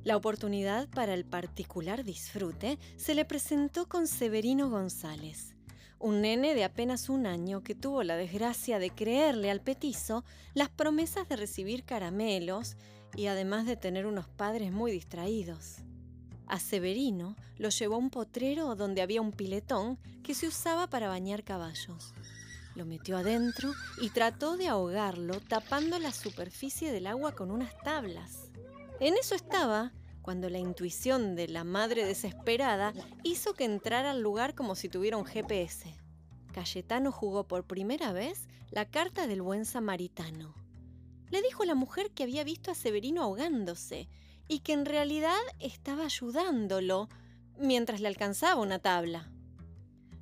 La 0.02 0.16
oportunidad 0.16 0.88
para 0.88 1.12
el 1.12 1.26
particular 1.26 2.04
disfrute 2.04 2.78
se 2.96 3.14
le 3.14 3.26
presentó 3.26 3.86
con 3.86 4.06
Severino 4.06 4.70
González, 4.70 5.54
un 5.98 6.22
nene 6.22 6.54
de 6.54 6.64
apenas 6.64 7.10
un 7.10 7.26
año 7.26 7.62
que 7.62 7.74
tuvo 7.74 8.02
la 8.02 8.16
desgracia 8.16 8.78
de 8.78 8.88
creerle 8.88 9.50
al 9.50 9.60
petizo 9.60 10.24
las 10.54 10.70
promesas 10.70 11.28
de 11.28 11.36
recibir 11.36 11.84
caramelos 11.84 12.78
y 13.14 13.26
además 13.26 13.66
de 13.66 13.76
tener 13.76 14.06
unos 14.06 14.26
padres 14.26 14.72
muy 14.72 14.90
distraídos. 14.90 15.82
A 16.48 16.58
Severino 16.58 17.36
lo 17.58 17.68
llevó 17.68 17.96
a 17.96 17.98
un 17.98 18.08
potrero 18.08 18.74
donde 18.74 19.02
había 19.02 19.20
un 19.20 19.32
piletón 19.32 19.98
que 20.22 20.34
se 20.34 20.48
usaba 20.48 20.86
para 20.86 21.08
bañar 21.08 21.44
caballos. 21.44 22.14
Lo 22.74 22.86
metió 22.86 23.18
adentro 23.18 23.74
y 24.00 24.10
trató 24.10 24.56
de 24.56 24.68
ahogarlo 24.68 25.40
tapando 25.40 25.98
la 25.98 26.10
superficie 26.10 26.90
del 26.90 27.06
agua 27.06 27.32
con 27.32 27.50
unas 27.50 27.76
tablas. 27.82 28.48
En 28.98 29.14
eso 29.14 29.34
estaba 29.34 29.92
cuando 30.22 30.48
la 30.48 30.58
intuición 30.58 31.36
de 31.36 31.48
la 31.48 31.64
madre 31.64 32.06
desesperada 32.06 32.94
hizo 33.24 33.52
que 33.52 33.64
entrara 33.64 34.12
al 34.12 34.22
lugar 34.22 34.54
como 34.54 34.74
si 34.74 34.88
tuviera 34.88 35.18
un 35.18 35.26
GPS. 35.26 35.94
Cayetano 36.52 37.12
jugó 37.12 37.46
por 37.46 37.64
primera 37.64 38.12
vez 38.12 38.48
la 38.70 38.86
carta 38.86 39.26
del 39.26 39.42
buen 39.42 39.66
samaritano. 39.66 40.54
Le 41.30 41.42
dijo 41.42 41.62
a 41.62 41.66
la 41.66 41.74
mujer 41.74 42.10
que 42.12 42.22
había 42.22 42.42
visto 42.42 42.70
a 42.70 42.74
Severino 42.74 43.22
ahogándose 43.22 44.08
y 44.48 44.60
que 44.60 44.72
en 44.72 44.86
realidad 44.86 45.38
estaba 45.60 46.06
ayudándolo 46.06 47.08
mientras 47.58 48.00
le 48.00 48.08
alcanzaba 48.08 48.60
una 48.60 48.78
tabla. 48.78 49.30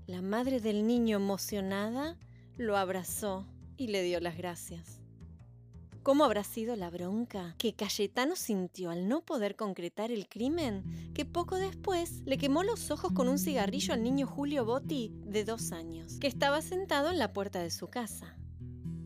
La 0.06 0.22
madre 0.22 0.60
del 0.60 0.86
niño 0.86 1.16
emocionada 1.16 2.18
lo 2.56 2.76
abrazó 2.76 3.46
y 3.76 3.88
le 3.88 4.02
dio 4.02 4.20
las 4.20 4.36
gracias. 4.36 5.00
¿Cómo 6.02 6.22
habrá 6.22 6.44
sido 6.44 6.76
la 6.76 6.88
bronca 6.88 7.56
que 7.58 7.74
Cayetano 7.74 8.36
sintió 8.36 8.90
al 8.90 9.08
no 9.08 9.22
poder 9.22 9.56
concretar 9.56 10.12
el 10.12 10.28
crimen 10.28 10.84
que 11.14 11.24
poco 11.24 11.56
después 11.56 12.22
le 12.24 12.38
quemó 12.38 12.62
los 12.62 12.92
ojos 12.92 13.10
con 13.12 13.28
un 13.28 13.40
cigarrillo 13.40 13.92
al 13.92 14.04
niño 14.04 14.28
Julio 14.28 14.64
Botti 14.64 15.12
de 15.24 15.44
dos 15.44 15.72
años, 15.72 16.18
que 16.20 16.28
estaba 16.28 16.62
sentado 16.62 17.10
en 17.10 17.18
la 17.18 17.32
puerta 17.32 17.60
de 17.60 17.72
su 17.72 17.88
casa? 17.88 18.36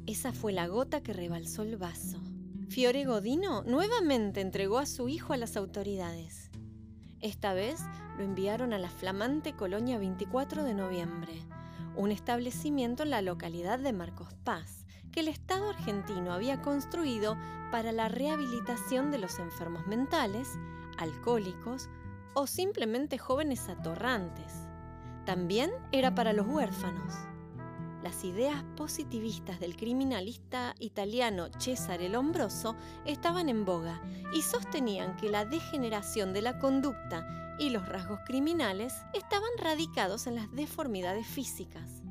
Esa 0.07 0.35
fue 0.35 0.53
la 0.53 0.67
gota 0.67 1.03
que 1.03 1.15
rebalsó 1.15 1.63
el 1.63 1.79
vaso. 1.79 2.21
Fiore 2.71 3.05
Godino 3.05 3.65
nuevamente 3.65 4.41
entregó 4.41 4.79
a 4.79 4.87
su 4.87 5.09
hijo 5.09 5.33
a 5.33 5.37
las 5.37 5.57
autoridades. 5.57 6.53
Esta 7.21 7.53
vez 7.53 7.81
lo 8.17 8.23
enviaron 8.23 8.73
a 8.73 8.79
la 8.79 8.89
flamante 8.89 9.55
colonia 9.55 9.99
24 9.99 10.63
de 10.63 10.75
noviembre, 10.75 11.33
un 11.97 12.13
establecimiento 12.13 13.03
en 13.03 13.11
la 13.11 13.23
localidad 13.23 13.81
de 13.81 13.93
Marcos 13.93 14.35
Paz 14.45 14.87
que 15.11 15.19
el 15.19 15.27
Estado 15.27 15.69
argentino 15.69 16.33
había 16.33 16.63
construido 16.63 17.37
para 17.73 17.91
la 17.91 18.09
rehabilitación 18.09 19.11
de 19.11 19.19
los 19.19 19.41
enfermos 19.41 19.89
mentales, 19.89 20.49
alcohólicos 20.97 21.89
o 22.35 22.47
simplemente 22.47 23.19
jóvenes 23.19 23.69
atorrantes. 23.69 24.55
También 25.27 25.73
era 25.91 26.15
para 26.15 26.33
los 26.33 26.47
huérfanos. 26.47 27.30
Las 28.03 28.25
ideas 28.25 28.63
positivistas 28.77 29.61
del 29.61 29.77
criminalista 29.77 30.75
italiano 30.79 31.49
Cesare 31.59 32.09
Lombroso 32.09 32.77
estaban 33.05 33.49
en 33.49 33.65
boga 33.65 34.03
y 34.35 34.43
sostenían 34.43 35.17
que 35.17 35.29
la 35.29 35.45
degeneración 35.45 36.33
de 36.33 36.43
la 36.43 36.59
conducta 36.59 37.57
y 37.59 37.71
los 37.71 37.87
rasgos 37.89 38.21
criminales 38.27 38.95
estaban 39.13 39.51
radicados 39.59 40.27
en 40.27 40.37
las 40.37 40.51
deformidades 40.53 41.27
físicas 41.27 42.03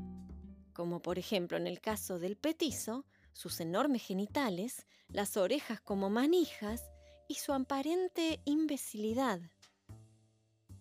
como 0.79 1.01
por 1.01 1.19
ejemplo 1.19 1.57
en 1.57 1.67
el 1.67 1.81
caso 1.81 2.19
del 2.19 2.37
petizo, 2.37 3.03
sus 3.33 3.59
enormes 3.59 4.01
genitales, 4.01 4.87
las 5.09 5.35
orejas 5.35 5.81
como 5.81 6.09
manijas 6.09 6.89
y 7.27 7.33
su 7.33 7.51
aparente 7.51 8.39
imbecilidad. 8.45 9.41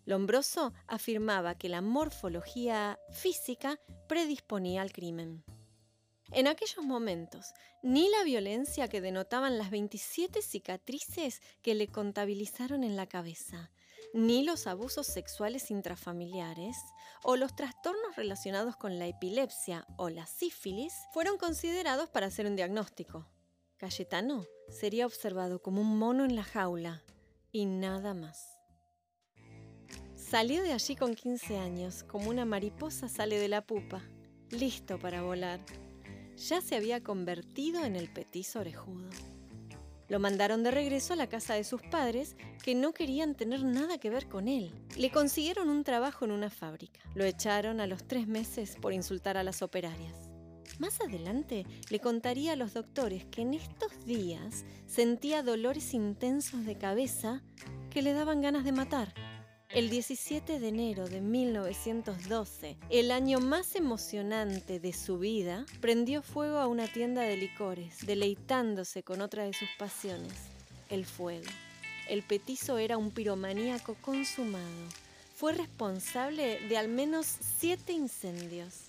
Lombroso 0.08 0.72
afirmaba 0.86 1.58
que 1.58 1.68
la 1.68 1.82
morfología 1.82 2.98
física 3.10 3.78
predisponía 4.08 4.80
al 4.80 4.90
crimen. 4.90 5.44
En 6.32 6.46
aquellos 6.46 6.82
momentos, 6.82 7.52
ni 7.82 8.08
la 8.08 8.24
violencia 8.24 8.88
que 8.88 9.02
denotaban 9.02 9.58
las 9.58 9.70
27 9.70 10.40
cicatrices 10.40 11.42
que 11.60 11.74
le 11.74 11.88
contabilizaron 11.88 12.84
en 12.84 12.96
la 12.96 13.06
cabeza, 13.06 13.70
ni 14.14 14.44
los 14.44 14.66
abusos 14.66 15.06
sexuales 15.06 15.70
intrafamiliares 15.70 16.78
o 17.22 17.36
los 17.36 17.54
trastornos 17.54 18.16
relacionados 18.16 18.76
con 18.76 18.98
la 18.98 19.08
epilepsia 19.08 19.86
o 19.98 20.08
la 20.08 20.26
sífilis 20.26 20.94
fueron 21.12 21.36
considerados 21.36 22.08
para 22.08 22.28
hacer 22.28 22.46
un 22.46 22.56
diagnóstico. 22.56 23.28
Cayetano 23.76 24.46
sería 24.70 25.04
observado 25.04 25.60
como 25.60 25.82
un 25.82 25.98
mono 25.98 26.24
en 26.24 26.34
la 26.34 26.44
jaula 26.44 27.02
y 27.52 27.66
nada 27.66 28.14
más. 28.14 28.57
Salió 30.30 30.62
de 30.62 30.74
allí 30.74 30.94
con 30.94 31.14
15 31.14 31.56
años, 31.56 32.02
como 32.02 32.28
una 32.28 32.44
mariposa 32.44 33.08
sale 33.08 33.38
de 33.38 33.48
la 33.48 33.62
pupa, 33.62 34.02
listo 34.50 34.98
para 34.98 35.22
volar. 35.22 35.58
Ya 36.36 36.60
se 36.60 36.76
había 36.76 37.02
convertido 37.02 37.82
en 37.82 37.96
el 37.96 38.12
petiso 38.12 38.60
orejudo. 38.60 39.08
Lo 40.10 40.20
mandaron 40.20 40.62
de 40.62 40.70
regreso 40.70 41.14
a 41.14 41.16
la 41.16 41.30
casa 41.30 41.54
de 41.54 41.64
sus 41.64 41.80
padres, 41.80 42.36
que 42.62 42.74
no 42.74 42.92
querían 42.92 43.36
tener 43.36 43.64
nada 43.64 43.96
que 43.96 44.10
ver 44.10 44.28
con 44.28 44.48
él. 44.48 44.70
Le 44.98 45.10
consiguieron 45.10 45.70
un 45.70 45.82
trabajo 45.82 46.26
en 46.26 46.32
una 46.32 46.50
fábrica. 46.50 47.00
Lo 47.14 47.24
echaron 47.24 47.80
a 47.80 47.86
los 47.86 48.06
tres 48.06 48.28
meses 48.28 48.76
por 48.76 48.92
insultar 48.92 49.38
a 49.38 49.42
las 49.42 49.62
operarias. 49.62 50.28
Más 50.78 51.00
adelante 51.00 51.64
le 51.88 52.00
contaría 52.00 52.52
a 52.52 52.56
los 52.56 52.74
doctores 52.74 53.24
que 53.24 53.40
en 53.40 53.54
estos 53.54 54.04
días 54.04 54.66
sentía 54.86 55.42
dolores 55.42 55.94
intensos 55.94 56.66
de 56.66 56.76
cabeza 56.76 57.42
que 57.88 58.02
le 58.02 58.12
daban 58.12 58.42
ganas 58.42 58.64
de 58.64 58.72
matar. 58.72 59.14
El 59.70 59.90
17 59.90 60.60
de 60.60 60.68
enero 60.68 61.06
de 61.08 61.20
1912, 61.20 62.78
el 62.88 63.10
año 63.10 63.38
más 63.38 63.74
emocionante 63.74 64.80
de 64.80 64.94
su 64.94 65.18
vida, 65.18 65.66
prendió 65.82 66.22
fuego 66.22 66.56
a 66.56 66.66
una 66.66 66.90
tienda 66.90 67.20
de 67.20 67.36
licores, 67.36 68.06
deleitándose 68.06 69.02
con 69.02 69.20
otra 69.20 69.44
de 69.44 69.52
sus 69.52 69.68
pasiones, 69.78 70.32
el 70.88 71.04
fuego. 71.04 71.44
El 72.08 72.22
petizo 72.22 72.78
era 72.78 72.96
un 72.96 73.10
piromaníaco 73.10 73.94
consumado. 74.00 74.88
Fue 75.34 75.52
responsable 75.52 76.66
de 76.66 76.78
al 76.78 76.88
menos 76.88 77.26
siete 77.26 77.92
incendios. 77.92 78.87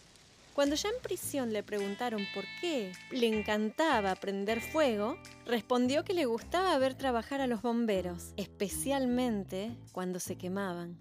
Cuando 0.54 0.76
ya 0.76 0.90
en 0.90 1.02
prisión 1.02 1.54
le 1.54 1.64
preguntaron 1.64 2.26
por 2.34 2.44
qué 2.60 2.92
le 3.12 3.28
encantaba 3.28 4.16
prender 4.16 4.62
fuego, 4.62 5.18
respondió 5.46 6.04
que 6.04 6.14
le 6.14 6.26
gustaba 6.26 6.78
ver 6.78 6.96
trabajar 6.96 7.40
a 7.40 7.48
los 7.48 7.62
bomberos, 7.62 8.34
especialmente 8.36 9.78
cuando 9.92 10.20
se 10.20 10.38
quemaban. 10.38 10.98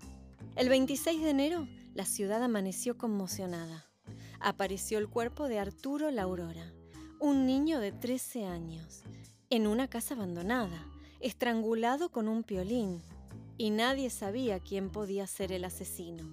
El 0.55 0.69
26 0.69 1.23
de 1.23 1.31
enero, 1.31 1.69
la 1.95 2.05
ciudad 2.05 2.43
amaneció 2.43 2.97
conmocionada. 2.99 3.87
Apareció 4.39 4.99
el 4.99 5.09
cuerpo 5.09 5.49
de 5.49 5.59
Arturo 5.59 6.11
La 6.11 6.23
Aurora, 6.23 6.73
un 7.19 7.47
niño 7.47 7.81
de 7.81 7.91
13 7.91 8.45
años, 8.45 9.03
en 9.51 9.67
una 9.67 9.89
casa 9.89 10.15
abandonada, 10.15 10.87
estrangulado 11.21 12.11
con 12.11 12.29
un 12.29 12.45
piolín, 12.45 13.03
y 13.57 13.71
nadie 13.71 14.11
sabía 14.11 14.61
quién 14.61 14.91
podía 14.91 15.27
ser 15.27 15.51
el 15.51 15.65
asesino. 15.65 16.25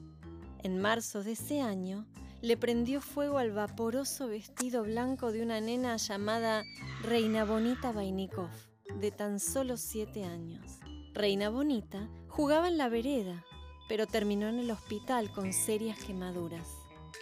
En 0.62 0.80
marzo 0.80 1.24
de 1.24 1.32
ese 1.32 1.62
año, 1.62 2.06
le 2.46 2.58
prendió 2.58 3.02
fuego 3.02 3.40
al 3.40 3.52
vaporoso 3.52 4.28
vestido 4.28 4.84
blanco 4.84 5.32
de 5.32 5.42
una 5.42 5.60
nena 5.62 5.98
llamada 5.98 6.64
Reina 7.02 7.44
Bonita 7.44 7.92
Vainikov, 7.92 8.52
de 9.00 9.10
tan 9.10 9.40
solo 9.40 9.78
siete 9.78 10.26
años. 10.26 10.78
Reina 11.16 11.50
Bonita 11.50 12.08
jugaba 12.28 12.68
en 12.68 12.78
la 12.78 12.88
vereda, 12.88 13.44
pero 13.90 14.06
terminó 14.06 14.48
en 14.48 14.60
el 14.60 14.70
hospital 14.70 15.32
con 15.32 15.54
serias 15.54 15.98
quemaduras. 15.98 16.70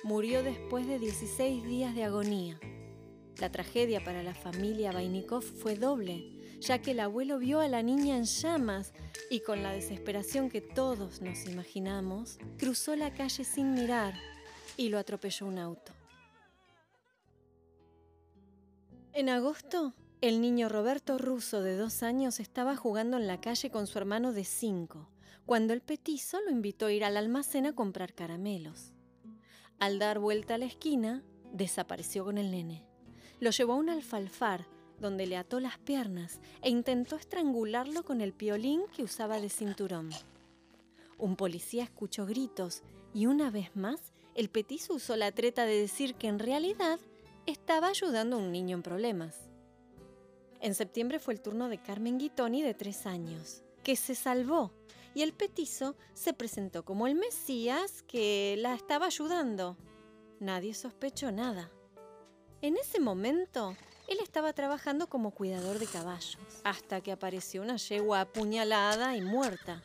Murió 0.03 0.43
después 0.43 0.87
de 0.87 0.99
16 0.99 1.63
días 1.63 1.95
de 1.95 2.03
agonía. 2.03 2.59
La 3.37 3.49
tragedia 3.49 4.03
para 4.03 4.23
la 4.23 4.35
familia 4.35 4.91
Vainikov 4.91 5.41
fue 5.41 5.75
doble, 5.75 6.57
ya 6.59 6.81
que 6.81 6.91
el 6.91 6.99
abuelo 6.99 7.39
vio 7.39 7.61
a 7.61 7.69
la 7.69 7.81
niña 7.81 8.17
en 8.17 8.25
llamas 8.25 8.91
y 9.29 9.39
con 9.39 9.63
la 9.63 9.71
desesperación 9.71 10.49
que 10.49 10.59
todos 10.59 11.21
nos 11.21 11.45
imaginamos, 11.45 12.39
cruzó 12.57 12.97
la 12.97 13.13
calle 13.13 13.45
sin 13.45 13.73
mirar 13.73 14.15
y 14.77 14.89
lo 14.89 14.97
atropelló 14.97 15.47
un 15.47 15.59
auto. 15.59 15.91
En 19.13 19.29
agosto, 19.29 19.93
el 20.21 20.41
niño 20.41 20.69
Roberto 20.69 21.17
Russo 21.17 21.61
de 21.61 21.75
dos 21.75 22.01
años 22.01 22.39
estaba 22.39 22.75
jugando 22.75 23.17
en 23.17 23.27
la 23.27 23.41
calle 23.41 23.69
con 23.69 23.87
su 23.87 23.97
hermano 23.97 24.33
de 24.33 24.45
cinco, 24.45 25.09
cuando 25.45 25.73
el 25.73 25.81
petizo 25.81 26.39
lo 26.41 26.49
invitó 26.49 26.85
a 26.85 26.93
ir 26.93 27.03
al 27.03 27.17
almacén 27.17 27.65
a 27.65 27.75
comprar 27.75 28.13
caramelos. 28.13 28.93
Al 29.79 29.99
dar 29.99 30.19
vuelta 30.19 30.55
a 30.55 30.57
la 30.57 30.65
esquina, 30.65 31.23
desapareció 31.51 32.23
con 32.23 32.37
el 32.37 32.51
nene. 32.51 32.85
Lo 33.39 33.51
llevó 33.51 33.73
a 33.73 33.77
un 33.77 33.89
alfalfar, 33.89 34.65
donde 34.99 35.27
le 35.27 35.35
ató 35.35 35.59
las 35.59 35.77
piernas 35.77 36.39
e 36.61 36.69
intentó 36.69 37.17
estrangularlo 37.17 38.03
con 38.03 38.21
el 38.21 38.31
piolín 38.31 38.83
que 38.95 39.03
usaba 39.03 39.41
de 39.41 39.49
cinturón. 39.49 40.09
Un 41.17 41.35
policía 41.35 41.83
escuchó 41.83 42.25
gritos 42.25 42.81
y 43.13 43.25
una 43.25 43.51
vez 43.51 43.75
más 43.75 44.12
el 44.35 44.49
petizo 44.49 44.93
usó 44.93 45.15
la 45.15 45.31
treta 45.31 45.65
de 45.65 45.79
decir 45.79 46.15
que 46.15 46.27
en 46.27 46.39
realidad 46.39 46.99
estaba 47.45 47.87
ayudando 47.87 48.35
a 48.35 48.39
un 48.39 48.51
niño 48.51 48.77
en 48.77 48.83
problemas. 48.83 49.35
En 50.61 50.75
septiembre 50.75 51.19
fue 51.19 51.33
el 51.33 51.41
turno 51.41 51.67
de 51.69 51.77
Carmen 51.77 52.17
Guitoni 52.17 52.61
de 52.61 52.73
tres 52.73 53.05
años, 53.05 53.63
que 53.83 53.95
se 53.95 54.15
salvó 54.15 54.71
y 55.13 55.21
el 55.21 55.33
petizo 55.33 55.95
se 56.13 56.33
presentó 56.33 56.83
como 56.83 57.05
el 57.05 57.15
Mesías 57.15 58.03
que 58.03 58.55
la 58.57 58.73
estaba 58.73 59.07
ayudando. 59.07 59.77
Nadie 60.39 60.73
sospechó 60.73 61.31
nada. 61.31 61.69
En 62.61 62.77
ese 62.77 62.99
momento, 62.99 63.75
él 64.07 64.17
estaba 64.21 64.53
trabajando 64.53 65.07
como 65.07 65.31
cuidador 65.31 65.79
de 65.79 65.85
caballos, 65.85 66.37
hasta 66.63 67.01
que 67.01 67.11
apareció 67.11 67.61
una 67.61 67.75
yegua 67.75 68.21
apuñalada 68.21 69.15
y 69.15 69.21
muerta. 69.21 69.83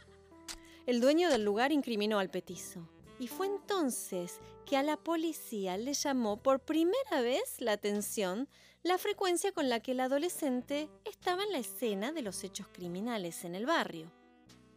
El 0.87 1.01
dueño 1.01 1.29
del 1.29 1.45
lugar 1.45 1.73
incriminó 1.73 2.19
al 2.19 2.31
petizo. 2.31 2.89
Y 3.19 3.29
fue 3.29 3.47
entonces 3.47 4.41
que 4.65 4.77
a 4.77 4.83
la 4.83 4.97
policía 4.97 5.77
le 5.77 5.95
llamó 5.95 6.37
por 6.43 6.61
primera 6.61 7.21
vez 7.21 7.61
la 7.61 7.73
atención 7.73 8.49
la 8.83 8.99
frecuencia 8.99 9.53
con 9.53 9.69
la 9.69 9.81
que 9.81 9.93
el 9.93 10.01
adolescente 10.01 10.89
estaba 11.05 11.43
en 11.43 11.53
la 11.53 11.59
escena 11.59 12.13
de 12.13 12.23
los 12.23 12.45
hechos 12.45 12.69
criminales 12.69 13.45
en 13.45 13.55
el 13.55 13.67
barrio. 13.67 14.13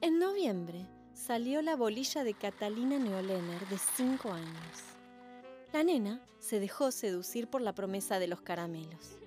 En 0.01 0.17
noviembre 0.17 0.87
salió 1.13 1.61
la 1.61 1.75
bolilla 1.75 2.23
de 2.23 2.33
Catalina 2.33 2.97
Neolener 2.97 3.67
de 3.67 3.77
5 3.77 4.31
años. 4.31 4.77
La 5.71 5.83
nena 5.83 6.19
se 6.39 6.59
dejó 6.59 6.91
seducir 6.91 7.47
por 7.47 7.61
la 7.61 7.75
promesa 7.75 8.17
de 8.17 8.27
los 8.27 8.41
caramelos. 8.41 9.17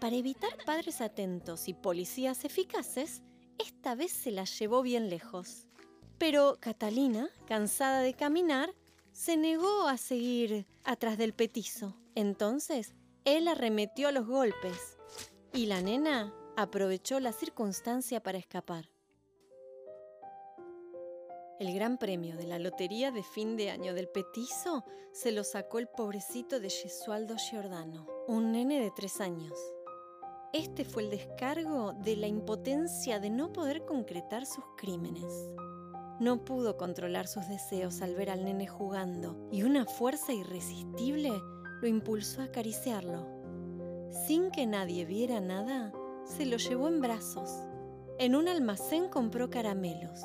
Para 0.00 0.16
evitar 0.16 0.56
padres 0.64 1.00
atentos 1.00 1.68
y 1.68 1.74
policías 1.74 2.44
eficaces, 2.44 3.22
esta 3.58 3.94
vez 3.94 4.12
se 4.12 4.30
la 4.30 4.44
llevó 4.44 4.82
bien 4.82 5.08
lejos. 5.08 5.68
Pero 6.26 6.56
Catalina, 6.58 7.28
cansada 7.46 8.00
de 8.00 8.14
caminar, 8.14 8.70
se 9.12 9.36
negó 9.36 9.88
a 9.88 9.98
seguir 9.98 10.66
atrás 10.82 11.18
del 11.18 11.34
petizo. 11.34 11.98
Entonces, 12.14 12.94
él 13.26 13.46
arremetió 13.46 14.08
a 14.08 14.12
los 14.12 14.26
golpes 14.26 14.96
y 15.52 15.66
la 15.66 15.82
nena 15.82 16.34
aprovechó 16.56 17.20
la 17.20 17.32
circunstancia 17.32 18.22
para 18.22 18.38
escapar. 18.38 18.88
El 21.60 21.74
gran 21.74 21.98
premio 21.98 22.38
de 22.38 22.46
la 22.46 22.58
lotería 22.58 23.10
de 23.10 23.22
fin 23.22 23.58
de 23.58 23.68
año 23.68 23.92
del 23.92 24.08
petizo 24.08 24.82
se 25.12 25.30
lo 25.30 25.44
sacó 25.44 25.78
el 25.78 25.88
pobrecito 25.88 26.58
de 26.58 26.70
Gesualdo 26.70 27.36
Giordano, 27.36 28.06
un 28.28 28.50
nene 28.50 28.80
de 28.80 28.90
tres 28.90 29.20
años. 29.20 29.58
Este 30.54 30.86
fue 30.86 31.02
el 31.02 31.10
descargo 31.10 31.92
de 31.92 32.16
la 32.16 32.28
impotencia 32.28 33.20
de 33.20 33.28
no 33.28 33.52
poder 33.52 33.84
concretar 33.84 34.46
sus 34.46 34.64
crímenes. 34.78 35.50
No 36.20 36.44
pudo 36.44 36.76
controlar 36.76 37.26
sus 37.26 37.48
deseos 37.48 38.00
al 38.00 38.14
ver 38.14 38.30
al 38.30 38.44
nene 38.44 38.68
jugando 38.68 39.48
y 39.50 39.64
una 39.64 39.84
fuerza 39.84 40.32
irresistible 40.32 41.32
lo 41.80 41.88
impulsó 41.88 42.40
a 42.40 42.44
acariciarlo. 42.44 43.26
Sin 44.26 44.52
que 44.52 44.64
nadie 44.64 45.04
viera 45.04 45.40
nada, 45.40 45.92
se 46.24 46.46
lo 46.46 46.56
llevó 46.56 46.86
en 46.86 47.00
brazos. 47.00 47.50
En 48.18 48.36
un 48.36 48.46
almacén 48.46 49.08
compró 49.08 49.50
caramelos 49.50 50.20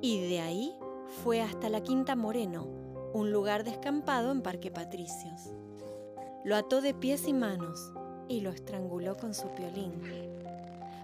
y 0.00 0.20
de 0.28 0.40
ahí 0.40 0.74
fue 1.22 1.40
hasta 1.40 1.68
la 1.68 1.82
Quinta 1.82 2.16
Moreno, 2.16 2.66
un 3.12 3.30
lugar 3.30 3.62
descampado 3.62 4.32
en 4.32 4.42
Parque 4.42 4.72
Patricios. 4.72 5.52
Lo 6.44 6.56
ató 6.56 6.80
de 6.80 6.92
pies 6.92 7.28
y 7.28 7.32
manos 7.32 7.92
y 8.28 8.40
lo 8.40 8.50
estranguló 8.50 9.16
con 9.16 9.34
su 9.34 9.48
piolín. 9.54 9.92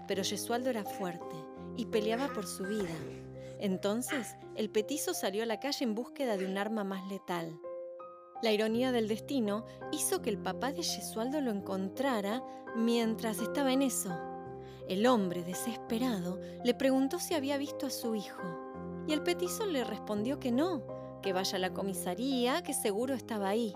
Pero 0.05 0.23
Gesualdo 0.23 0.69
era 0.69 0.83
fuerte 0.83 1.35
y 1.77 1.85
peleaba 1.85 2.27
por 2.27 2.45
su 2.45 2.63
vida. 2.63 2.95
Entonces, 3.59 4.35
el 4.55 4.69
petizo 4.69 5.13
salió 5.13 5.43
a 5.43 5.47
la 5.47 5.59
calle 5.59 5.83
en 5.83 5.95
búsqueda 5.95 6.37
de 6.37 6.45
un 6.45 6.57
arma 6.57 6.83
más 6.83 7.07
letal. 7.09 7.59
La 8.43 8.51
ironía 8.51 8.91
del 8.91 9.07
destino 9.07 9.65
hizo 9.91 10.21
que 10.21 10.29
el 10.29 10.37
papá 10.37 10.71
de 10.71 10.83
Gesualdo 10.83 11.41
lo 11.41 11.51
encontrara 11.51 12.43
mientras 12.75 13.39
estaba 13.39 13.73
en 13.73 13.81
eso. 13.81 14.11
El 14.87 15.07
hombre, 15.07 15.43
desesperado, 15.43 16.39
le 16.63 16.73
preguntó 16.75 17.19
si 17.19 17.33
había 17.33 17.57
visto 17.57 17.87
a 17.87 17.89
su 17.89 18.13
hijo. 18.15 18.41
Y 19.07 19.13
el 19.13 19.23
petizo 19.23 19.65
le 19.65 19.83
respondió 19.83 20.39
que 20.39 20.51
no, 20.51 20.83
que 21.23 21.33
vaya 21.33 21.55
a 21.55 21.59
la 21.59 21.73
comisaría, 21.73 22.61
que 22.61 22.73
seguro 22.73 23.15
estaba 23.15 23.49
ahí. 23.49 23.73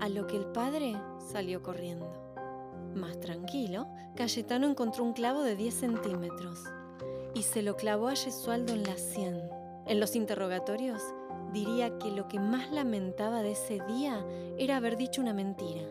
A 0.00 0.08
lo 0.08 0.26
que 0.26 0.36
el 0.36 0.46
padre 0.46 1.00
salió 1.32 1.62
corriendo. 1.62 2.10
Más 2.94 3.20
tranquilo, 3.20 3.86
Cayetano 4.16 4.66
encontró 4.66 5.04
un 5.04 5.12
clavo 5.12 5.42
de 5.42 5.54
10 5.54 5.74
centímetros 5.74 6.58
y 7.34 7.42
se 7.42 7.62
lo 7.62 7.76
clavó 7.76 8.08
a 8.08 8.16
Gesualdo 8.16 8.72
en 8.72 8.84
la 8.84 8.96
sien. 8.96 9.42
En 9.86 10.00
los 10.00 10.16
interrogatorios 10.16 11.02
diría 11.52 11.98
que 11.98 12.10
lo 12.10 12.28
que 12.28 12.38
más 12.38 12.70
lamentaba 12.70 13.42
de 13.42 13.52
ese 13.52 13.80
día 13.88 14.24
era 14.58 14.76
haber 14.76 14.96
dicho 14.96 15.20
una 15.20 15.32
mentira. 15.32 15.82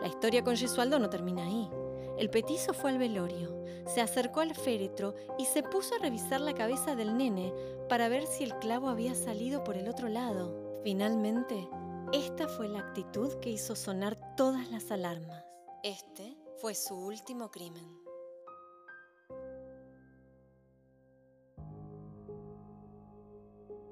La 0.00 0.08
historia 0.08 0.44
con 0.44 0.56
Gesualdo 0.56 0.98
no 0.98 1.08
termina 1.08 1.46
ahí. 1.46 1.70
El 2.18 2.30
petizo 2.30 2.72
fue 2.72 2.90
al 2.90 2.98
velorio, 2.98 3.62
se 3.86 4.00
acercó 4.00 4.40
al 4.40 4.54
féretro 4.54 5.14
y 5.38 5.44
se 5.44 5.62
puso 5.62 5.94
a 5.94 5.98
revisar 5.98 6.40
la 6.40 6.54
cabeza 6.54 6.96
del 6.96 7.16
nene 7.16 7.52
para 7.88 8.08
ver 8.08 8.26
si 8.26 8.44
el 8.44 8.58
clavo 8.58 8.88
había 8.88 9.14
salido 9.14 9.64
por 9.64 9.76
el 9.76 9.88
otro 9.88 10.08
lado. 10.08 10.80
Finalmente, 10.82 11.68
esta 12.12 12.48
fue 12.48 12.68
la 12.68 12.80
actitud 12.80 13.34
que 13.40 13.50
hizo 13.50 13.76
sonar 13.76 14.16
todas 14.36 14.70
las 14.70 14.90
alarmas. 14.90 15.44
Este 15.82 16.36
fue 16.60 16.74
su 16.74 16.94
último 16.94 17.50
crimen. 17.50 18.05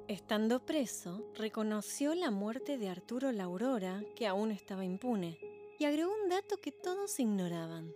Estando 0.06 0.60
preso, 0.66 1.24
reconoció 1.34 2.14
la 2.14 2.30
muerte 2.30 2.76
de 2.76 2.90
Arturo 2.90 3.32
La 3.32 3.44
Aurora, 3.44 4.04
que 4.14 4.26
aún 4.26 4.50
estaba 4.50 4.84
impune, 4.84 5.38
y 5.78 5.86
agregó 5.86 6.12
un 6.22 6.28
dato 6.28 6.58
que 6.58 6.72
todos 6.72 7.18
ignoraban. 7.18 7.90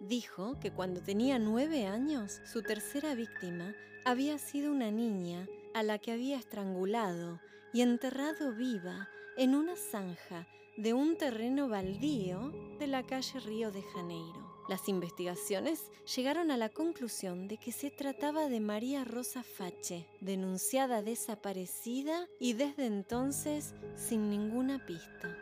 Dijo 0.00 0.58
que 0.58 0.72
cuando 0.72 1.00
tenía 1.00 1.38
nueve 1.38 1.86
años, 1.86 2.40
su 2.52 2.62
tercera 2.62 3.14
víctima 3.14 3.76
había 4.04 4.38
sido 4.38 4.72
una 4.72 4.90
niña 4.90 5.46
a 5.72 5.84
la 5.84 6.00
que 6.00 6.10
había 6.10 6.36
estrangulado 6.36 7.40
y 7.72 7.82
enterrado 7.82 8.52
viva 8.52 9.08
en 9.36 9.54
una 9.54 9.76
zanja 9.76 10.48
de 10.76 10.94
un 10.94 11.16
terreno 11.16 11.68
baldío 11.68 12.50
de 12.80 12.88
la 12.88 13.04
calle 13.04 13.38
Río 13.38 13.70
de 13.70 13.82
Janeiro. 13.82 14.51
Las 14.72 14.88
investigaciones 14.88 15.90
llegaron 16.16 16.50
a 16.50 16.56
la 16.56 16.70
conclusión 16.70 17.46
de 17.46 17.58
que 17.58 17.72
se 17.72 17.90
trataba 17.90 18.48
de 18.48 18.58
María 18.58 19.04
Rosa 19.04 19.42
Fache, 19.42 20.06
denunciada 20.22 21.02
desaparecida 21.02 22.26
y 22.40 22.54
desde 22.54 22.86
entonces 22.86 23.74
sin 23.96 24.30
ninguna 24.30 24.86
pista. 24.86 25.36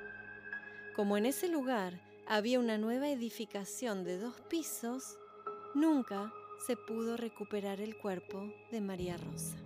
Como 0.97 1.17
en 1.17 1.27
ese 1.27 1.47
lugar 1.47 2.03
había 2.27 2.59
una 2.59 2.77
nueva 2.77 3.09
edificación 3.09 4.03
de 4.03 4.19
dos 4.19 4.35
pisos, 4.51 5.17
nunca 5.77 6.33
se 6.67 6.77
pudo 6.77 7.17
recuperar 7.17 7.81
el 7.81 7.97
cuerpo 7.99 8.53
de 8.73 8.81
María 8.81 9.17
Rosa. 9.17 9.57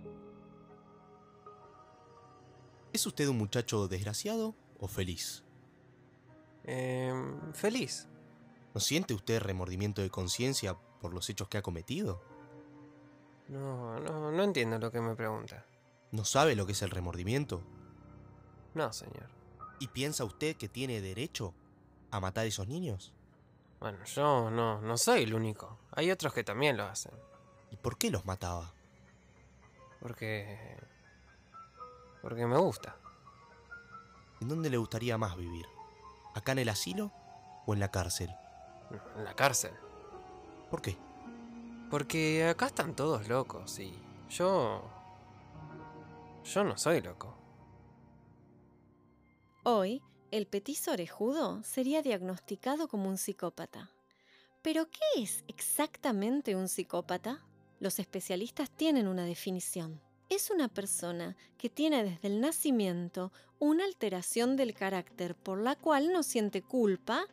¿Es 2.93 3.03
usted 3.07 3.27
un 3.29 3.39
muchacho 3.39 3.87
desgraciado 3.87 4.53
o 4.79 4.87
feliz? 4.87 5.43
Eh, 6.65 7.11
feliz. 7.53 8.07
¿No 8.75 8.81
siente 8.81 9.13
usted 9.13 9.41
remordimiento 9.41 10.01
de 10.01 10.09
conciencia 10.09 10.77
por 10.99 11.13
los 11.13 11.29
hechos 11.29 11.47
que 11.47 11.57
ha 11.57 11.61
cometido? 11.61 12.21
No, 13.47 13.97
no, 14.01 14.31
no 14.31 14.43
entiendo 14.43 14.77
lo 14.77 14.91
que 14.91 14.99
me 14.99 15.15
pregunta. 15.15 15.65
¿No 16.11 16.25
sabe 16.25 16.57
lo 16.57 16.65
que 16.65 16.73
es 16.73 16.81
el 16.81 16.89
remordimiento? 16.89 17.63
No, 18.73 18.91
señor. 18.91 19.29
¿Y 19.79 19.87
piensa 19.87 20.25
usted 20.25 20.57
que 20.57 20.67
tiene 20.67 20.99
derecho 20.99 21.53
a 22.11 22.19
matar 22.19 22.43
a 22.43 22.47
esos 22.47 22.67
niños? 22.67 23.13
Bueno, 23.79 24.03
yo 24.03 24.51
no, 24.51 24.81
no 24.81 24.97
soy 24.97 25.23
el 25.23 25.33
único. 25.33 25.79
Hay 25.91 26.11
otros 26.11 26.33
que 26.33 26.43
también 26.43 26.75
lo 26.75 26.83
hacen. 26.83 27.13
¿Y 27.71 27.77
por 27.77 27.97
qué 27.97 28.11
los 28.11 28.25
mataba? 28.25 28.73
Porque... 30.01 30.77
Porque 32.21 32.45
me 32.45 32.57
gusta. 32.57 32.97
¿En 34.41 34.49
dónde 34.49 34.69
le 34.69 34.75
gustaría 34.75 35.17
más 35.17 35.37
vivir? 35.37 35.65
¿Acá 36.33 36.51
en 36.51 36.59
el 36.59 36.67
asilo 36.67 37.13
o 37.65 37.73
en 37.73 37.79
la 37.79 37.89
cárcel? 37.89 38.35
En 39.17 39.23
la 39.23 39.33
cárcel. 39.33 39.71
¿Por 40.69 40.81
qué? 40.81 40.97
Porque 41.89 42.47
acá 42.47 42.67
están 42.67 42.95
todos 42.95 43.27
locos 43.27 43.79
y 43.79 43.93
yo... 44.29 44.83
Yo 46.43 46.63
no 46.63 46.77
soy 46.77 47.01
loco. 47.01 47.35
Hoy, 49.63 50.01
el 50.31 50.45
petiso 50.45 50.91
orejudo 50.91 51.63
sería 51.63 52.01
diagnosticado 52.01 52.87
como 52.87 53.09
un 53.09 53.17
psicópata. 53.17 53.91
¿Pero 54.61 54.89
qué 54.89 55.23
es 55.23 55.43
exactamente 55.47 56.55
un 56.55 56.67
psicópata? 56.67 57.43
Los 57.79 57.99
especialistas 57.99 58.69
tienen 58.69 59.07
una 59.07 59.25
definición. 59.25 60.01
Es 60.29 60.49
una 60.49 60.67
persona 60.67 61.35
que 61.57 61.69
tiene 61.69 62.03
desde 62.03 62.27
el 62.27 62.41
nacimiento 62.41 63.31
una 63.59 63.85
alteración 63.85 64.55
del 64.55 64.73
carácter 64.73 65.35
por 65.35 65.59
la 65.59 65.75
cual 65.75 66.11
no 66.11 66.23
siente 66.23 66.61
culpa, 66.61 67.25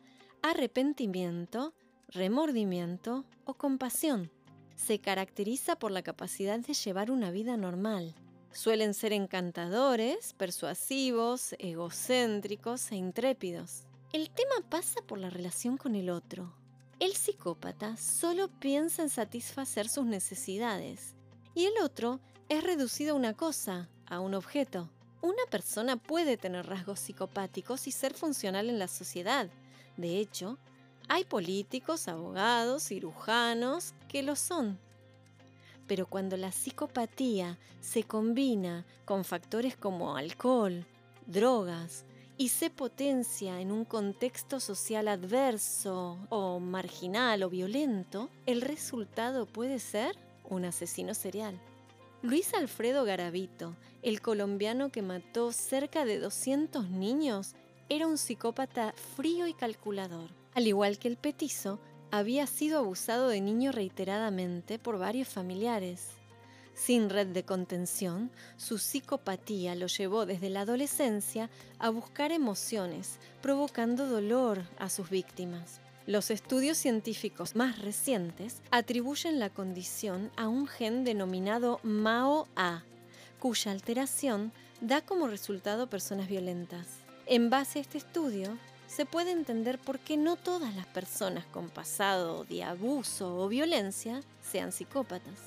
arrepentimiento, 0.43 1.73
remordimiento 2.09 3.25
o 3.45 3.53
compasión. 3.53 4.29
Se 4.75 4.99
caracteriza 4.99 5.77
por 5.77 5.91
la 5.91 6.03
capacidad 6.03 6.59
de 6.59 6.73
llevar 6.73 7.09
una 7.09 7.31
vida 7.31 7.55
normal. 7.55 8.13
Suelen 8.51 8.93
ser 8.93 9.13
encantadores, 9.13 10.33
persuasivos, 10.33 11.55
egocéntricos 11.59 12.91
e 12.91 12.97
intrépidos. 12.97 13.85
El 14.11 14.29
tema 14.29 14.55
pasa 14.69 15.01
por 15.07 15.17
la 15.17 15.29
relación 15.29 15.77
con 15.77 15.95
el 15.95 16.09
otro. 16.09 16.53
El 16.99 17.13
psicópata 17.13 17.95
solo 17.95 18.49
piensa 18.59 19.01
en 19.01 19.09
satisfacer 19.09 19.87
sus 19.87 20.05
necesidades 20.05 21.15
y 21.55 21.65
el 21.65 21.73
otro 21.81 22.19
es 22.49 22.63
reducido 22.63 23.13
a 23.13 23.17
una 23.17 23.33
cosa, 23.33 23.89
a 24.07 24.19
un 24.19 24.33
objeto. 24.33 24.89
Una 25.21 25.45
persona 25.49 25.95
puede 25.95 26.35
tener 26.35 26.65
rasgos 26.65 26.99
psicopáticos 26.99 27.87
y 27.87 27.91
ser 27.91 28.13
funcional 28.13 28.69
en 28.69 28.77
la 28.77 28.89
sociedad. 28.89 29.49
De 29.97 30.19
hecho, 30.19 30.57
hay 31.07 31.25
políticos, 31.25 32.07
abogados, 32.07 32.83
cirujanos 32.83 33.93
que 34.07 34.23
lo 34.23 34.35
son. 34.35 34.79
Pero 35.87 36.07
cuando 36.07 36.37
la 36.37 36.51
psicopatía 36.51 37.57
se 37.81 38.03
combina 38.03 38.85
con 39.05 39.25
factores 39.25 39.75
como 39.75 40.15
alcohol, 40.15 40.85
drogas, 41.27 42.05
y 42.37 42.49
se 42.49 42.69
potencia 42.69 43.61
en 43.61 43.71
un 43.71 43.85
contexto 43.85 44.59
social 44.59 45.07
adverso 45.07 46.17
o 46.29 46.59
marginal 46.59 47.43
o 47.43 47.49
violento, 47.49 48.29
el 48.45 48.61
resultado 48.61 49.45
puede 49.45 49.79
ser 49.79 50.17
un 50.49 50.65
asesino 50.65 51.13
serial. 51.13 51.59
Luis 52.21 52.53
Alfredo 52.53 53.03
Garavito, 53.03 53.75
el 54.01 54.21
colombiano 54.21 54.89
que 54.89 55.01
mató 55.01 55.51
cerca 55.51 56.05
de 56.05 56.19
200 56.19 56.89
niños, 56.89 57.53
era 57.95 58.07
un 58.07 58.17
psicópata 58.17 58.91
frío 59.15 59.45
y 59.45 59.53
calculador. 59.53 60.31
Al 60.55 60.65
igual 60.65 60.97
que 60.97 61.07
el 61.07 61.15
petizo, 61.15 61.79
había 62.09 62.47
sido 62.47 62.79
abusado 62.79 63.27
de 63.27 63.39
niño 63.39 63.71
reiteradamente 63.71 64.79
por 64.79 64.97
varios 64.97 65.27
familiares. 65.27 66.07
Sin 66.73 67.11
red 67.11 67.27
de 67.27 67.43
contención, 67.43 68.31
su 68.57 68.79
psicopatía 68.79 69.75
lo 69.75 69.85
llevó 69.85 70.25
desde 70.25 70.49
la 70.49 70.61
adolescencia 70.61 71.51
a 71.77 71.91
buscar 71.91 72.31
emociones, 72.31 73.19
provocando 73.43 74.07
dolor 74.07 74.63
a 74.79 74.89
sus 74.89 75.11
víctimas. 75.11 75.79
Los 76.07 76.31
estudios 76.31 76.79
científicos 76.79 77.55
más 77.55 77.77
recientes 77.77 78.63
atribuyen 78.71 79.39
la 79.39 79.51
condición 79.51 80.31
a 80.35 80.47
un 80.47 80.65
gen 80.65 81.03
denominado 81.03 81.79
MAO-A, 81.83 82.85
cuya 83.39 83.71
alteración 83.71 84.51
da 84.81 85.01
como 85.01 85.27
resultado 85.27 85.91
personas 85.91 86.27
violentas. 86.27 87.02
En 87.25 87.49
base 87.49 87.79
a 87.79 87.81
este 87.81 87.97
estudio, 87.97 88.57
se 88.85 89.05
puede 89.05 89.31
entender 89.31 89.79
por 89.79 89.97
qué 89.99 90.17
no 90.17 90.35
todas 90.35 90.75
las 90.75 90.85
personas 90.87 91.45
con 91.45 91.69
pasado 91.69 92.43
de 92.43 92.63
abuso 92.63 93.39
o 93.39 93.47
violencia 93.47 94.21
sean 94.41 94.73
psicópatas. 94.73 95.39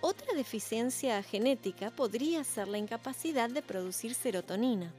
Otra 0.00 0.32
deficiencia 0.34 1.22
genética 1.22 1.90
podría 1.90 2.42
ser 2.42 2.68
la 2.68 2.78
incapacidad 2.78 3.50
de 3.50 3.60
producir 3.60 4.14
serotonina, 4.14 4.94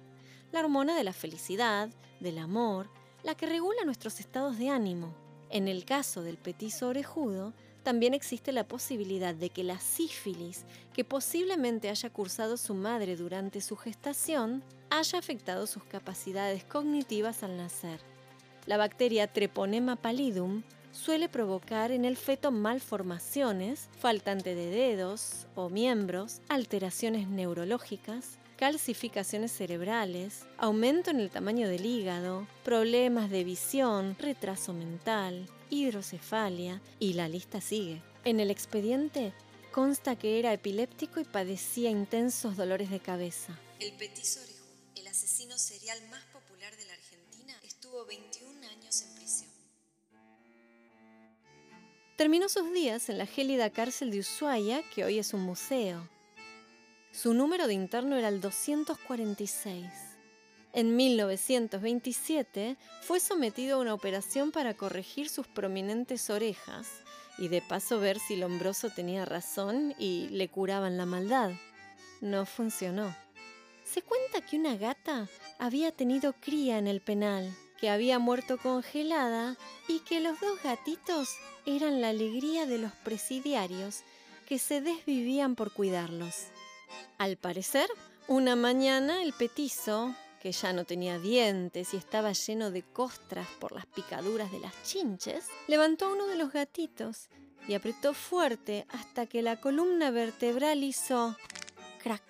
la 0.51 0.59
hormona 0.59 0.95
de 0.95 1.03
la 1.03 1.11
felicidad, 1.11 1.89
del 2.19 2.37
amor, 2.37 2.87
la 3.23 3.33
que 3.33 3.47
regula 3.47 3.83
nuestros 3.83 4.19
estados 4.19 4.59
de 4.59 4.69
ánimo. 4.69 5.15
En 5.49 5.67
el 5.67 5.85
caso 5.85 6.21
del 6.21 6.37
petiso 6.37 6.87
orejudo, 6.87 7.51
también 7.83 8.13
existe 8.13 8.51
la 8.51 8.67
posibilidad 8.67 9.33
de 9.33 9.49
que 9.49 9.63
la 9.63 9.79
sífilis, 9.79 10.65
que 10.93 11.03
posiblemente 11.03 11.89
haya 11.89 12.09
cursado 12.09 12.57
su 12.57 12.73
madre 12.73 13.15
durante 13.15 13.61
su 13.61 13.75
gestación, 13.75 14.63
haya 14.89 15.19
afectado 15.19 15.67
sus 15.67 15.83
capacidades 15.83 16.63
cognitivas 16.63 17.43
al 17.43 17.57
nacer. 17.57 17.99
La 18.65 18.77
bacteria 18.77 19.27
Treponema 19.27 19.95
pallidum 19.95 20.63
suele 20.91 21.29
provocar 21.29 21.91
en 21.91 22.05
el 22.05 22.17
feto 22.17 22.51
malformaciones, 22.51 23.89
faltante 23.97 24.55
de 24.55 24.69
dedos 24.69 25.47
o 25.55 25.69
miembros, 25.69 26.41
alteraciones 26.49 27.27
neurológicas, 27.27 28.37
calcificaciones 28.61 29.51
cerebrales, 29.51 30.45
aumento 30.59 31.09
en 31.09 31.19
el 31.19 31.31
tamaño 31.31 31.67
del 31.67 31.83
hígado, 31.83 32.47
problemas 32.63 33.31
de 33.31 33.43
visión, 33.43 34.15
retraso 34.19 34.71
mental, 34.71 35.49
hidrocefalia 35.71 36.79
y 36.99 37.13
la 37.13 37.27
lista 37.27 37.59
sigue. 37.59 38.03
En 38.23 38.39
el 38.39 38.51
expediente 38.51 39.33
consta 39.71 40.15
que 40.15 40.37
era 40.37 40.53
epiléptico 40.53 41.19
y 41.19 41.23
padecía 41.23 41.89
intensos 41.89 42.55
dolores 42.55 42.91
de 42.91 42.99
cabeza. 42.99 43.59
El 43.79 43.93
petiso 43.93 44.39
el 44.95 45.07
asesino 45.07 45.57
serial 45.57 45.97
más 46.11 46.23
popular 46.25 46.71
de 46.77 46.85
la 46.85 46.93
Argentina, 46.93 47.55
estuvo 47.63 48.05
21 48.05 48.67
años 48.67 49.01
en 49.01 49.15
prisión. 49.15 49.49
Terminó 52.15 52.47
sus 52.47 52.71
días 52.71 53.09
en 53.09 53.17
la 53.17 53.25
gélida 53.25 53.71
cárcel 53.71 54.11
de 54.11 54.19
Ushuaia, 54.19 54.83
que 54.93 55.03
hoy 55.03 55.17
es 55.17 55.33
un 55.33 55.41
museo. 55.41 56.07
Su 57.11 57.33
número 57.33 57.67
de 57.67 57.73
interno 57.73 58.15
era 58.15 58.29
el 58.29 58.39
246. 58.39 59.85
En 60.73 60.95
1927 60.95 62.77
fue 63.01 63.19
sometido 63.19 63.77
a 63.77 63.81
una 63.81 63.93
operación 63.93 64.51
para 64.51 64.75
corregir 64.75 65.27
sus 65.27 65.45
prominentes 65.45 66.29
orejas 66.29 66.87
y 67.37 67.49
de 67.49 67.61
paso 67.61 67.99
ver 67.99 68.17
si 68.19 68.37
Lombroso 68.37 68.89
tenía 68.89 69.25
razón 69.25 69.93
y 69.99 70.29
le 70.29 70.47
curaban 70.47 70.97
la 70.97 71.05
maldad. 71.05 71.51
No 72.21 72.45
funcionó. 72.45 73.13
Se 73.83 74.01
cuenta 74.01 74.39
que 74.39 74.57
una 74.57 74.77
gata 74.77 75.27
había 75.59 75.91
tenido 75.91 76.31
cría 76.31 76.77
en 76.77 76.87
el 76.87 77.01
penal, 77.01 77.53
que 77.77 77.89
había 77.89 78.19
muerto 78.19 78.57
congelada 78.57 79.57
y 79.89 79.99
que 79.99 80.21
los 80.21 80.39
dos 80.39 80.63
gatitos 80.63 81.27
eran 81.65 81.99
la 81.99 82.07
alegría 82.07 82.65
de 82.65 82.77
los 82.77 82.93
presidiarios 83.03 84.03
que 84.47 84.59
se 84.59 84.79
desvivían 84.79 85.55
por 85.55 85.73
cuidarlos. 85.73 86.50
Al 87.17 87.37
parecer, 87.37 87.89
una 88.27 88.55
mañana 88.55 89.21
el 89.21 89.33
petizo, 89.33 90.15
que 90.41 90.51
ya 90.51 90.73
no 90.73 90.85
tenía 90.85 91.19
dientes 91.19 91.93
y 91.93 91.97
estaba 91.97 92.31
lleno 92.31 92.71
de 92.71 92.81
costras 92.81 93.47
por 93.59 93.73
las 93.73 93.85
picaduras 93.85 94.51
de 94.51 94.59
las 94.59 94.73
chinches, 94.83 95.45
levantó 95.67 96.05
a 96.05 96.13
uno 96.13 96.27
de 96.27 96.35
los 96.35 96.51
gatitos 96.51 97.29
y 97.67 97.75
apretó 97.75 98.13
fuerte 98.13 98.85
hasta 98.89 99.27
que 99.27 99.41
la 99.41 99.59
columna 99.61 100.09
vertebral 100.09 100.83
hizo 100.83 101.37
crack. 102.01 102.23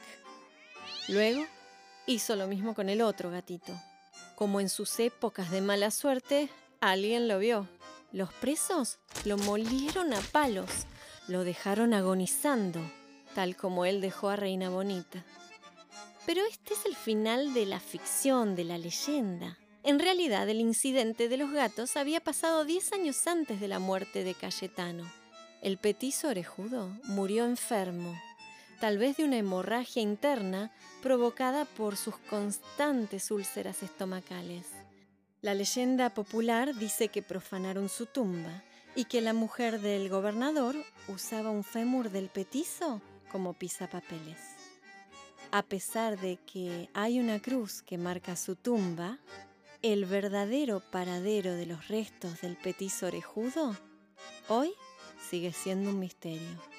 Luego 1.08 1.46
hizo 2.06 2.36
lo 2.36 2.48
mismo 2.48 2.76
con 2.76 2.90
el 2.90 3.02
otro 3.02 3.32
gatito. 3.32 3.74
Como 4.36 4.60
en 4.60 4.70
sus 4.70 5.00
épocas 5.00 5.52
de 5.52 5.62
mala 5.62 5.92
suerte, 5.92 6.50
alguien 6.82 7.28
lo 7.28 7.40
vio. 7.40 7.68
Los 8.12 8.34
presos 8.34 9.00
lo 9.24 9.38
molieron 9.38 10.14
a 10.14 10.20
palos, 10.20 10.70
lo 11.28 11.46
dejaron 11.46 11.94
agonizando 11.94 12.82
tal 13.34 13.56
como 13.56 13.86
él 13.86 14.02
dejó 14.02 14.30
a 14.30 14.36
Reina 14.36 14.70
Bonita. 14.70 15.24
Pero 16.26 16.42
este 16.50 16.74
es 16.74 16.86
el 16.86 16.96
final 16.96 17.54
de 17.54 17.66
la 17.66 17.80
ficción, 17.80 18.56
de 18.56 18.64
la 18.64 18.78
leyenda. 18.78 19.58
En 19.84 20.00
realidad, 20.00 20.48
el 20.48 20.60
incidente 20.60 21.28
de 21.28 21.38
los 21.38 21.52
gatos 21.52 21.98
había 21.98 22.20
pasado 22.22 22.66
10 22.66 22.94
años 22.94 23.26
antes 23.26 23.60
de 23.60 23.68
la 23.68 23.80
muerte 23.80 24.24
de 24.24 24.36
Cayetano. 24.36 25.12
El 25.64 25.78
petiso 25.78 26.28
orejudo 26.28 26.90
murió 27.06 27.46
enfermo, 27.46 28.16
tal 28.80 29.00
vez 29.00 29.18
de 29.18 29.24
una 29.24 29.38
hemorragia 29.38 30.02
interna 30.02 30.72
provocada 31.02 31.66
por 31.66 31.98
sus 31.98 32.18
constantes 32.18 33.32
úlceras 33.32 33.82
estomacales. 33.82 34.68
La 35.42 35.56
leyenda 35.56 36.12
popular 36.12 36.76
dice 36.76 37.08
que 37.08 37.24
profanaron 37.24 37.90
su 37.90 38.06
tumba 38.06 38.64
y 38.96 39.06
que 39.06 39.22
la 39.22 39.34
mujer 39.34 39.82
del 39.82 40.10
gobernador 40.10 40.76
usaba 41.08 41.50
un 41.50 41.64
fémur 41.64 42.12
del 42.12 42.30
petizo 42.30 43.02
como 43.32 43.54
pisapapeles. 43.54 44.40
A 45.52 45.64
pesar 45.64 46.20
de 46.20 46.38
que 46.38 46.90
hay 46.94 47.20
una 47.20 47.40
cruz 47.40 47.82
que 47.82 47.98
marca 47.98 48.36
su 48.36 48.56
tumba, 48.56 49.20
el 49.82 50.06
verdadero 50.06 50.82
paradero 50.92 51.54
de 51.54 51.66
los 51.66 51.88
restos 51.88 52.42
del 52.42 52.56
petizo 52.56 53.08
orejudo 53.08 53.76
hoy 54.48 54.74
sigue 55.30 55.54
siendo 55.54 55.90
un 55.90 56.00
misterio. 56.00 56.71